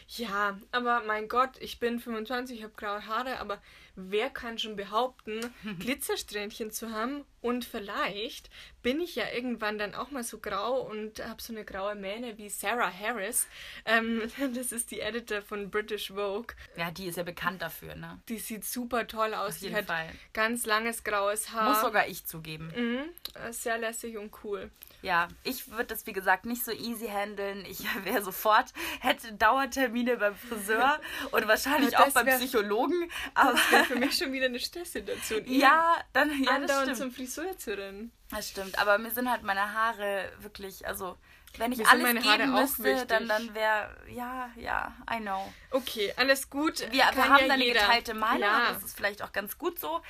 Ja, 0.07 0.57
aber 0.71 1.03
mein 1.05 1.27
Gott, 1.27 1.57
ich 1.59 1.79
bin 1.79 1.99
25, 1.99 2.57
ich 2.57 2.63
habe 2.63 2.73
graue 2.75 3.05
Haare, 3.05 3.39
aber 3.39 3.61
wer 3.95 4.29
kann 4.29 4.57
schon 4.57 4.75
behaupten, 4.75 5.39
Glitzersträhnchen 5.79 6.71
zu 6.71 6.91
haben? 6.91 7.25
Und 7.41 7.65
vielleicht 7.65 8.49
bin 8.81 8.99
ich 8.99 9.15
ja 9.15 9.23
irgendwann 9.33 9.77
dann 9.77 9.95
auch 9.95 10.11
mal 10.11 10.23
so 10.23 10.39
grau 10.39 10.81
und 10.81 11.23
habe 11.25 11.41
so 11.41 11.53
eine 11.53 11.63
graue 11.63 11.95
Mähne 11.95 12.37
wie 12.37 12.49
Sarah 12.49 12.91
Harris. 12.91 13.47
Ähm, 13.85 14.21
das 14.55 14.71
ist 14.71 14.91
die 14.91 14.99
Editor 14.99 15.41
von 15.41 15.69
British 15.69 16.09
Vogue. 16.09 16.55
Ja, 16.75 16.91
die 16.91 17.07
ist 17.07 17.17
ja 17.17 17.23
bekannt 17.23 17.61
dafür, 17.61 17.95
ne? 17.95 18.21
Die 18.27 18.37
sieht 18.37 18.65
super 18.65 19.07
toll 19.07 19.33
aus. 19.33 19.55
Auf 19.55 19.59
Die 19.59 19.65
jeden 19.65 19.77
hat 19.77 19.85
Fall. 19.85 20.09
ganz 20.33 20.65
langes 20.65 21.03
graues 21.03 21.51
Haar. 21.51 21.69
Muss 21.69 21.81
sogar 21.81 22.07
ich 22.07 22.25
zugeben. 22.25 22.71
Mhm, 22.75 23.09
äh, 23.41 23.53
sehr 23.53 23.77
lässig 23.77 24.17
und 24.17 24.31
cool. 24.43 24.69
Ja, 25.01 25.27
ich 25.43 25.69
würde 25.69 25.85
das 25.85 26.05
wie 26.07 26.13
gesagt 26.13 26.45
nicht 26.45 26.63
so 26.65 26.71
easy 26.71 27.07
handeln. 27.07 27.65
Ich 27.65 27.79
wäre 28.03 28.21
sofort, 28.23 28.73
hätte 28.99 29.33
Dauertermine 29.33 30.17
beim 30.17 30.35
Friseur 30.35 30.99
und 31.31 31.47
wahrscheinlich 31.47 31.91
Ja, 31.91 31.99
auch 31.99 32.11
beim 32.11 32.25
wär- 32.25 32.37
Psychologen. 32.37 33.09
Aber 33.33 33.51
Das 33.53 33.71
wäre 33.71 33.83
für 33.85 33.95
mich 33.95 34.17
schon 34.17 34.33
wieder 34.33 34.45
eine 34.47 34.59
Stresssituation. 34.59 35.43
ja, 35.47 35.95
dann 36.13 36.43
ja, 36.43 36.51
andauernd 36.51 36.97
zum 36.97 37.11
Friseur 37.11 37.57
zu 37.57 37.77
rennen. 37.77 38.11
Das 38.31 38.49
stimmt. 38.49 38.77
Aber 38.79 38.97
mir 38.97 39.11
sind 39.11 39.29
halt 39.29 39.43
meine 39.43 39.73
Haare 39.73 40.31
wirklich, 40.39 40.85
also 40.87 41.17
wenn 41.57 41.71
ich 41.71 41.79
Mir 41.79 41.89
alles 41.89 42.03
meine 42.03 42.23
Haare 42.23 42.37
geben 42.39 42.51
müsste, 42.53 43.05
dann 43.07 43.27
dann 43.27 43.53
wäre 43.55 43.95
ja, 44.09 44.49
ja, 44.57 44.93
I 45.11 45.19
know. 45.21 45.51
Okay, 45.71 46.13
alles 46.17 46.49
gut. 46.49 46.79
Wir, 46.91 46.91
wir 46.91 47.05
haben 47.29 47.45
ja 47.47 47.53
eine 47.53 47.63
jeder. 47.63 47.79
geteilte 47.79 48.13
Meinung. 48.13 48.41
Ja. 48.41 48.73
Das 48.73 48.83
ist 48.83 48.97
vielleicht 48.97 49.23
auch 49.23 49.31
ganz 49.31 49.57
gut 49.57 49.79
so. 49.79 50.01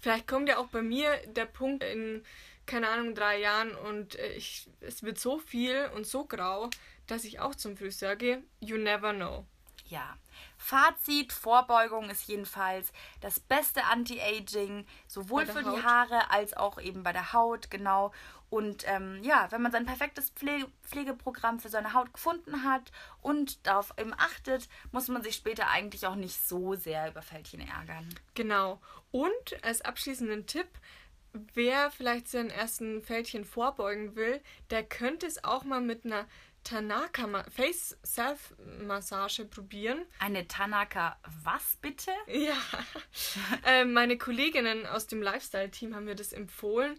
Vielleicht 0.00 0.28
kommt 0.28 0.48
ja 0.48 0.58
auch 0.58 0.68
bei 0.68 0.82
mir 0.82 1.16
der 1.28 1.46
Punkt 1.46 1.82
in, 1.82 2.24
keine 2.66 2.88
Ahnung, 2.88 3.14
drei 3.14 3.38
Jahren 3.40 3.74
und 3.74 4.16
äh, 4.16 4.32
ich, 4.32 4.68
es 4.80 5.02
wird 5.02 5.18
so 5.18 5.38
viel 5.38 5.90
und 5.94 6.06
so 6.06 6.24
grau, 6.24 6.68
dass 7.06 7.24
ich 7.24 7.40
auch 7.40 7.54
zum 7.54 7.76
Friseur 7.76 8.16
gehe. 8.16 8.42
You 8.60 8.76
never 8.76 9.12
know. 9.12 9.46
Ja. 9.88 10.16
Fazit, 10.58 11.32
Vorbeugung 11.32 12.10
ist 12.10 12.26
jedenfalls 12.26 12.92
das 13.20 13.38
beste 13.38 13.84
Anti-Aging, 13.84 14.86
sowohl 15.06 15.46
für 15.46 15.62
die 15.62 15.68
Haut. 15.68 15.84
Haare 15.84 16.30
als 16.30 16.56
auch 16.56 16.80
eben 16.80 17.02
bei 17.02 17.12
der 17.12 17.32
Haut, 17.32 17.70
genau. 17.70 18.12
Und 18.48 18.84
ähm, 18.86 19.22
ja, 19.22 19.50
wenn 19.50 19.62
man 19.62 19.72
sein 19.72 19.86
perfektes 19.86 20.30
Pflege 20.30 20.66
Pflegeprogramm 20.82 21.58
für 21.58 21.68
seine 21.68 21.94
Haut 21.94 22.12
gefunden 22.12 22.64
hat 22.64 22.92
und 23.20 23.66
darauf 23.66 23.92
eben 23.98 24.14
achtet, 24.14 24.68
muss 24.92 25.08
man 25.08 25.22
sich 25.22 25.34
später 25.34 25.68
eigentlich 25.68 26.06
auch 26.06 26.14
nicht 26.14 26.40
so 26.46 26.74
sehr 26.74 27.08
über 27.10 27.22
Fältchen 27.22 27.60
ärgern. 27.60 28.08
Genau. 28.34 28.80
Und 29.10 29.64
als 29.64 29.82
abschließenden 29.82 30.46
Tipp, 30.46 30.68
wer 31.54 31.90
vielleicht 31.90 32.28
seinen 32.28 32.50
ersten 32.50 33.02
Fältchen 33.02 33.44
vorbeugen 33.44 34.16
will, 34.16 34.40
der 34.70 34.82
könnte 34.82 35.26
es 35.26 35.42
auch 35.44 35.64
mal 35.64 35.80
mit 35.80 36.04
einer 36.04 36.26
Tanaka 36.64 37.44
Face 37.50 37.96
Self 38.04 38.54
Massage 38.82 39.44
probieren. 39.44 40.04
Eine 40.18 40.48
Tanaka, 40.48 41.16
was 41.44 41.76
bitte? 41.80 42.10
Ja, 42.26 42.58
äh, 43.64 43.84
meine 43.84 44.18
Kolleginnen 44.18 44.84
aus 44.84 45.06
dem 45.06 45.22
Lifestyle-Team 45.22 45.94
haben 45.94 46.06
mir 46.06 46.16
das 46.16 46.32
empfohlen. 46.32 46.98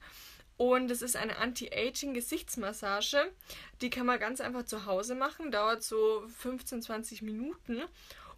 Und 0.55 0.89
es 0.89 1.01
ist 1.01 1.15
eine 1.15 1.37
Anti-Aging-Gesichtsmassage. 1.37 3.31
Die 3.81 3.89
kann 3.89 4.07
man 4.07 4.19
ganz 4.19 4.41
einfach 4.41 4.63
zu 4.63 4.85
Hause 4.85 5.15
machen, 5.15 5.51
dauert 5.51 5.83
so 5.83 6.23
15, 6.39 6.81
20 6.81 7.21
Minuten 7.21 7.83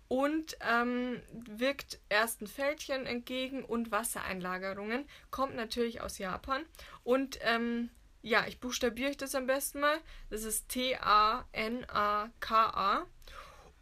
und 0.10 0.58
ähm, 0.60 1.22
wirkt 1.32 2.00
ersten 2.10 2.48
Fältchen 2.48 3.06
entgegen 3.06 3.64
und 3.64 3.92
Wassereinlagerungen. 3.92 5.06
Kommt 5.32 5.56
natürlich 5.56 6.02
aus 6.02 6.18
Japan. 6.18 6.66
Und 7.04 7.40
ähm, 7.44 7.90
ja, 8.22 8.46
ich 8.48 8.60
buchstabiere 8.60 9.12
euch 9.12 9.18
das 9.18 9.36
am 9.36 9.46
besten 9.48 9.80
mal. 9.80 9.98
Das 10.30 10.44
ist 10.44 10.68
T-A-N-A-K-A 10.70 11.46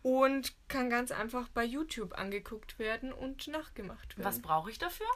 und 0.04 0.54
kann 0.68 0.90
ganz 0.90 1.12
einfach 1.12 1.48
bei 1.50 1.64
YouTube 1.64 2.18
angeguckt 2.18 2.78
werden 2.78 3.14
und 3.14 3.48
nachgemacht 3.48 4.18
werden. 4.18 4.28
Was 4.28 4.42
brauche 4.42 4.70
ich 4.70 4.78
dafür? 4.78 5.08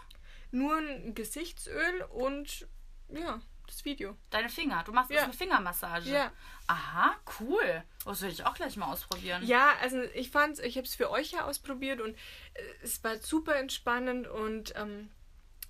Nur 0.51 0.77
ein 0.77 1.13
Gesichtsöl 1.13 2.03
und 2.09 2.67
ja, 3.09 3.41
das 3.71 3.85
Video. 3.85 4.15
Deine 4.29 4.49
Finger. 4.49 4.83
Du 4.83 4.91
machst 4.91 5.09
Ja. 5.09 5.15
jetzt 5.17 5.23
eine 5.25 5.33
Fingermassage. 5.33 6.09
Ja. 6.09 6.31
Aha, 6.67 7.15
cool. 7.39 7.83
Das 8.05 8.21
will 8.21 8.29
ich 8.29 8.45
auch 8.45 8.53
gleich 8.53 8.77
mal 8.77 8.91
ausprobieren. 8.91 9.45
Ja, 9.45 9.73
also 9.81 10.01
ich 10.13 10.29
fand's, 10.31 10.59
ich 10.59 10.77
habe 10.77 10.85
es 10.87 10.95
für 10.95 11.09
euch 11.09 11.31
ja 11.31 11.45
ausprobiert 11.45 12.01
und 12.01 12.15
äh, 12.53 12.61
es 12.83 13.03
war 13.03 13.17
super 13.17 13.55
entspannend 13.55 14.27
und 14.27 14.73
ähm, 14.75 15.09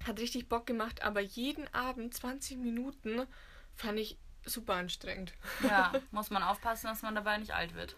hat 0.05 0.19
richtig 0.19 0.49
Bock 0.49 0.65
gemacht, 0.65 1.03
aber 1.03 1.21
jeden 1.21 1.71
Abend 1.73 2.13
20 2.13 2.57
Minuten 2.57 3.25
fand 3.75 3.99
ich 3.99 4.17
super 4.45 4.73
anstrengend. 4.75 5.33
Ja, 5.61 5.91
muss 6.11 6.29
man 6.29 6.43
aufpassen, 6.43 6.87
dass 6.87 7.01
man 7.03 7.15
dabei 7.15 7.37
nicht 7.37 7.53
alt 7.53 7.73
wird. 7.75 7.95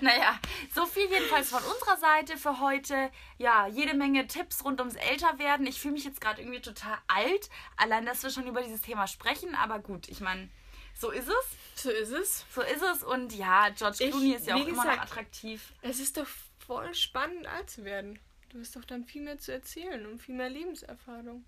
Naja, 0.00 0.38
so 0.74 0.86
viel 0.86 1.08
jedenfalls 1.10 1.50
von 1.50 1.62
unserer 1.62 1.96
Seite 1.96 2.36
für 2.36 2.60
heute. 2.60 3.10
Ja, 3.38 3.66
jede 3.66 3.94
Menge 3.94 4.26
Tipps 4.26 4.64
rund 4.64 4.80
ums 4.80 4.94
Älterwerden. 4.96 5.66
Ich 5.66 5.80
fühle 5.80 5.94
mich 5.94 6.04
jetzt 6.04 6.20
gerade 6.20 6.40
irgendwie 6.42 6.60
total 6.60 6.96
alt, 7.08 7.50
allein, 7.76 8.06
dass 8.06 8.22
wir 8.22 8.30
schon 8.30 8.46
über 8.46 8.62
dieses 8.62 8.82
Thema 8.82 9.06
sprechen. 9.06 9.54
Aber 9.54 9.78
gut, 9.80 10.08
ich 10.08 10.20
meine, 10.20 10.48
so 10.94 11.10
ist 11.10 11.28
es. 11.28 11.82
So 11.82 11.90
ist 11.90 12.10
es. 12.12 12.44
So 12.54 12.62
ist 12.62 12.82
es. 12.82 13.02
Und 13.02 13.32
ja, 13.34 13.68
George 13.70 14.04
Ich- 14.04 14.10
Clooney 14.10 14.34
ist 14.34 14.46
ja 14.46 14.54
auch 14.56 14.66
immer 14.66 14.84
noch 14.84 14.98
attraktiv. 14.98 15.72
Es 15.82 15.98
ist 15.98 16.16
doch 16.16 16.26
voll 16.66 16.94
spannend, 16.94 17.46
alt 17.46 17.68
zu 17.70 17.84
werden. 17.84 18.18
Du 18.50 18.60
hast 18.60 18.76
doch 18.76 18.84
dann 18.84 19.04
viel 19.04 19.22
mehr 19.22 19.38
zu 19.38 19.52
erzählen 19.52 20.06
und 20.06 20.20
viel 20.22 20.36
mehr 20.36 20.48
Lebenserfahrung. 20.48 21.44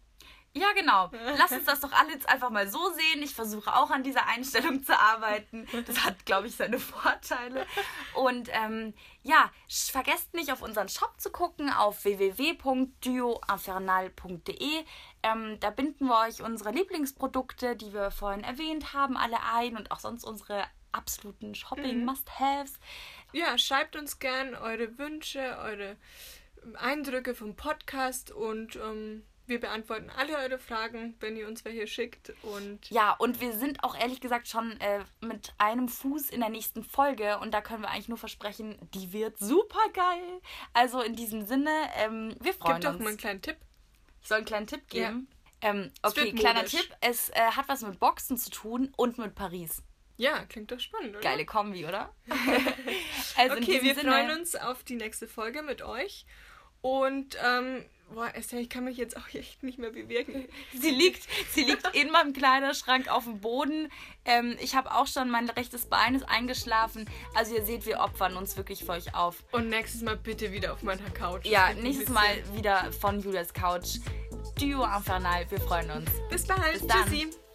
Ja, 0.56 0.72
genau. 0.72 1.10
Lass 1.38 1.52
uns 1.52 1.66
das 1.66 1.80
doch 1.80 1.92
alle 1.92 2.12
jetzt 2.12 2.26
einfach 2.28 2.48
mal 2.48 2.66
so 2.68 2.90
sehen. 2.90 3.22
Ich 3.22 3.34
versuche 3.34 3.76
auch 3.76 3.90
an 3.90 4.02
dieser 4.02 4.26
Einstellung 4.26 4.82
zu 4.82 4.98
arbeiten. 4.98 5.66
Das 5.86 6.02
hat, 6.04 6.24
glaube 6.24 6.46
ich, 6.46 6.56
seine 6.56 6.78
Vorteile. 6.78 7.66
Und 8.14 8.48
ähm, 8.52 8.94
ja, 9.22 9.50
vergesst 9.68 10.32
nicht, 10.32 10.50
auf 10.52 10.62
unseren 10.62 10.88
Shop 10.88 11.20
zu 11.20 11.28
gucken, 11.30 11.68
auf 11.70 12.04
www.duoinfernal.de. 12.04 14.84
Ähm, 15.22 15.60
da 15.60 15.68
binden 15.70 16.06
wir 16.06 16.26
euch 16.26 16.40
unsere 16.40 16.70
Lieblingsprodukte, 16.70 17.76
die 17.76 17.92
wir 17.92 18.10
vorhin 18.10 18.42
erwähnt 18.42 18.94
haben, 18.94 19.18
alle 19.18 19.42
ein 19.54 19.76
und 19.76 19.90
auch 19.90 20.00
sonst 20.00 20.24
unsere 20.24 20.64
absoluten 20.92 21.54
Shopping-Must-Haves. 21.54 22.80
Ja, 23.32 23.58
schreibt 23.58 23.96
uns 23.96 24.18
gern 24.18 24.54
eure 24.54 24.96
Wünsche, 24.96 25.58
eure 25.60 25.98
Eindrücke 26.76 27.34
vom 27.34 27.56
Podcast 27.56 28.30
und 28.30 28.76
ähm, 28.76 29.22
Wir 29.46 29.60
beantworten 29.60 30.10
alle 30.10 30.36
eure 30.38 30.58
Fragen, 30.58 31.14
wenn 31.20 31.36
ihr 31.36 31.46
uns 31.46 31.64
welche 31.64 31.86
schickt. 31.86 32.32
Und 32.42 32.90
Ja, 32.90 33.12
und 33.12 33.40
wir 33.40 33.52
sind 33.52 33.84
auch 33.84 33.96
ehrlich 33.96 34.20
gesagt 34.20 34.48
schon 34.48 34.72
äh, 34.80 35.04
mit 35.20 35.54
einem 35.58 35.88
Fuß 35.88 36.30
in 36.30 36.40
der 36.40 36.48
nächsten 36.48 36.82
Folge 36.82 37.38
und 37.38 37.52
da 37.52 37.60
können 37.60 37.82
wir 37.82 37.90
eigentlich 37.90 38.08
nur 38.08 38.18
versprechen, 38.18 38.76
die 38.94 39.12
wird 39.12 39.38
super 39.38 39.88
geil. 39.92 40.40
Also 40.72 41.00
in 41.00 41.14
diesem 41.14 41.46
Sinne, 41.46 41.70
ähm, 41.96 42.34
wir 42.40 42.54
freuen 42.54 42.80
gib 42.80 42.84
doch 42.84 42.94
uns. 42.94 43.02
mal 43.02 43.08
einen 43.10 43.18
kleinen 43.18 43.42
Tipp. 43.42 43.56
Ich 44.22 44.28
soll 44.28 44.38
einen 44.38 44.46
kleinen 44.46 44.66
Tipp 44.66 44.88
geben. 44.88 45.28
Ähm, 45.62 45.90
Es 46.02 46.10
okay, 46.10 46.32
kleiner 46.32 46.60
modisch. 46.62 46.80
Tipp. 46.80 46.96
Es 47.00 47.30
äh, 47.30 47.34
hat 47.40 47.68
was 47.68 47.82
mit 47.82 47.98
Boxen 48.00 48.36
zu 48.36 48.50
tun 48.50 48.92
und 48.96 49.16
mit 49.18 49.34
Paris. 49.34 49.82
Ja, 50.18 50.44
klingt 50.46 50.72
doch 50.72 50.80
spannend, 50.80 51.10
oder? 51.10 51.20
Geile 51.20 51.44
Kombi, 51.44 51.86
oder? 51.86 52.14
also 53.36 53.56
Okay, 53.56 53.82
wir 53.82 53.94
Sinne, 53.94 54.10
freuen 54.10 54.38
uns 54.38 54.56
auf 54.56 54.82
die 54.82 54.96
nächste 54.96 55.28
Folge 55.28 55.62
mit 55.62 55.82
euch. 55.82 56.26
Und, 56.80 57.36
ähm, 57.44 57.84
boah, 58.12 58.30
Esther, 58.34 58.60
ich 58.60 58.68
kann 58.68 58.84
mich 58.84 58.96
jetzt 58.96 59.16
auch 59.16 59.32
echt 59.34 59.62
nicht 59.62 59.78
mehr 59.78 59.90
bewegen. 59.90 60.48
Sie 60.72 60.90
liegt, 60.90 61.26
sie 61.52 61.64
liegt 61.64 61.94
in 61.94 62.10
meinem 62.10 62.32
Kleiderschrank 62.32 63.08
auf 63.08 63.24
dem 63.24 63.40
Boden. 63.40 63.90
Ähm, 64.24 64.56
ich 64.60 64.74
habe 64.74 64.92
auch 64.92 65.06
schon, 65.06 65.30
mein 65.30 65.48
rechtes 65.48 65.86
Bein 65.86 66.14
ist 66.14 66.28
eingeschlafen. 66.28 67.08
Also 67.34 67.54
ihr 67.54 67.64
seht, 67.64 67.86
wir 67.86 68.00
opfern 68.00 68.36
uns 68.36 68.56
wirklich 68.56 68.84
für 68.84 68.92
euch 68.92 69.14
auf. 69.14 69.44
Und 69.52 69.68
nächstes 69.68 70.02
Mal 70.02 70.16
bitte 70.16 70.52
wieder 70.52 70.72
auf 70.72 70.82
meiner 70.82 71.10
Couch. 71.10 71.46
Ja, 71.46 71.72
nächstes. 71.74 72.08
Mal 72.08 72.42
wieder 72.54 72.92
von 72.92 73.20
Julias 73.20 73.52
Couch. 73.52 73.98
Duo 74.60 74.84
Infernal. 74.84 75.50
Wir 75.50 75.60
freuen 75.60 75.90
uns. 75.90 76.10
Bis 76.30 76.46
bald. 76.46 76.72
Bis 76.72 76.86
dann. 76.86 77.04
Tschüssi. 77.04 77.45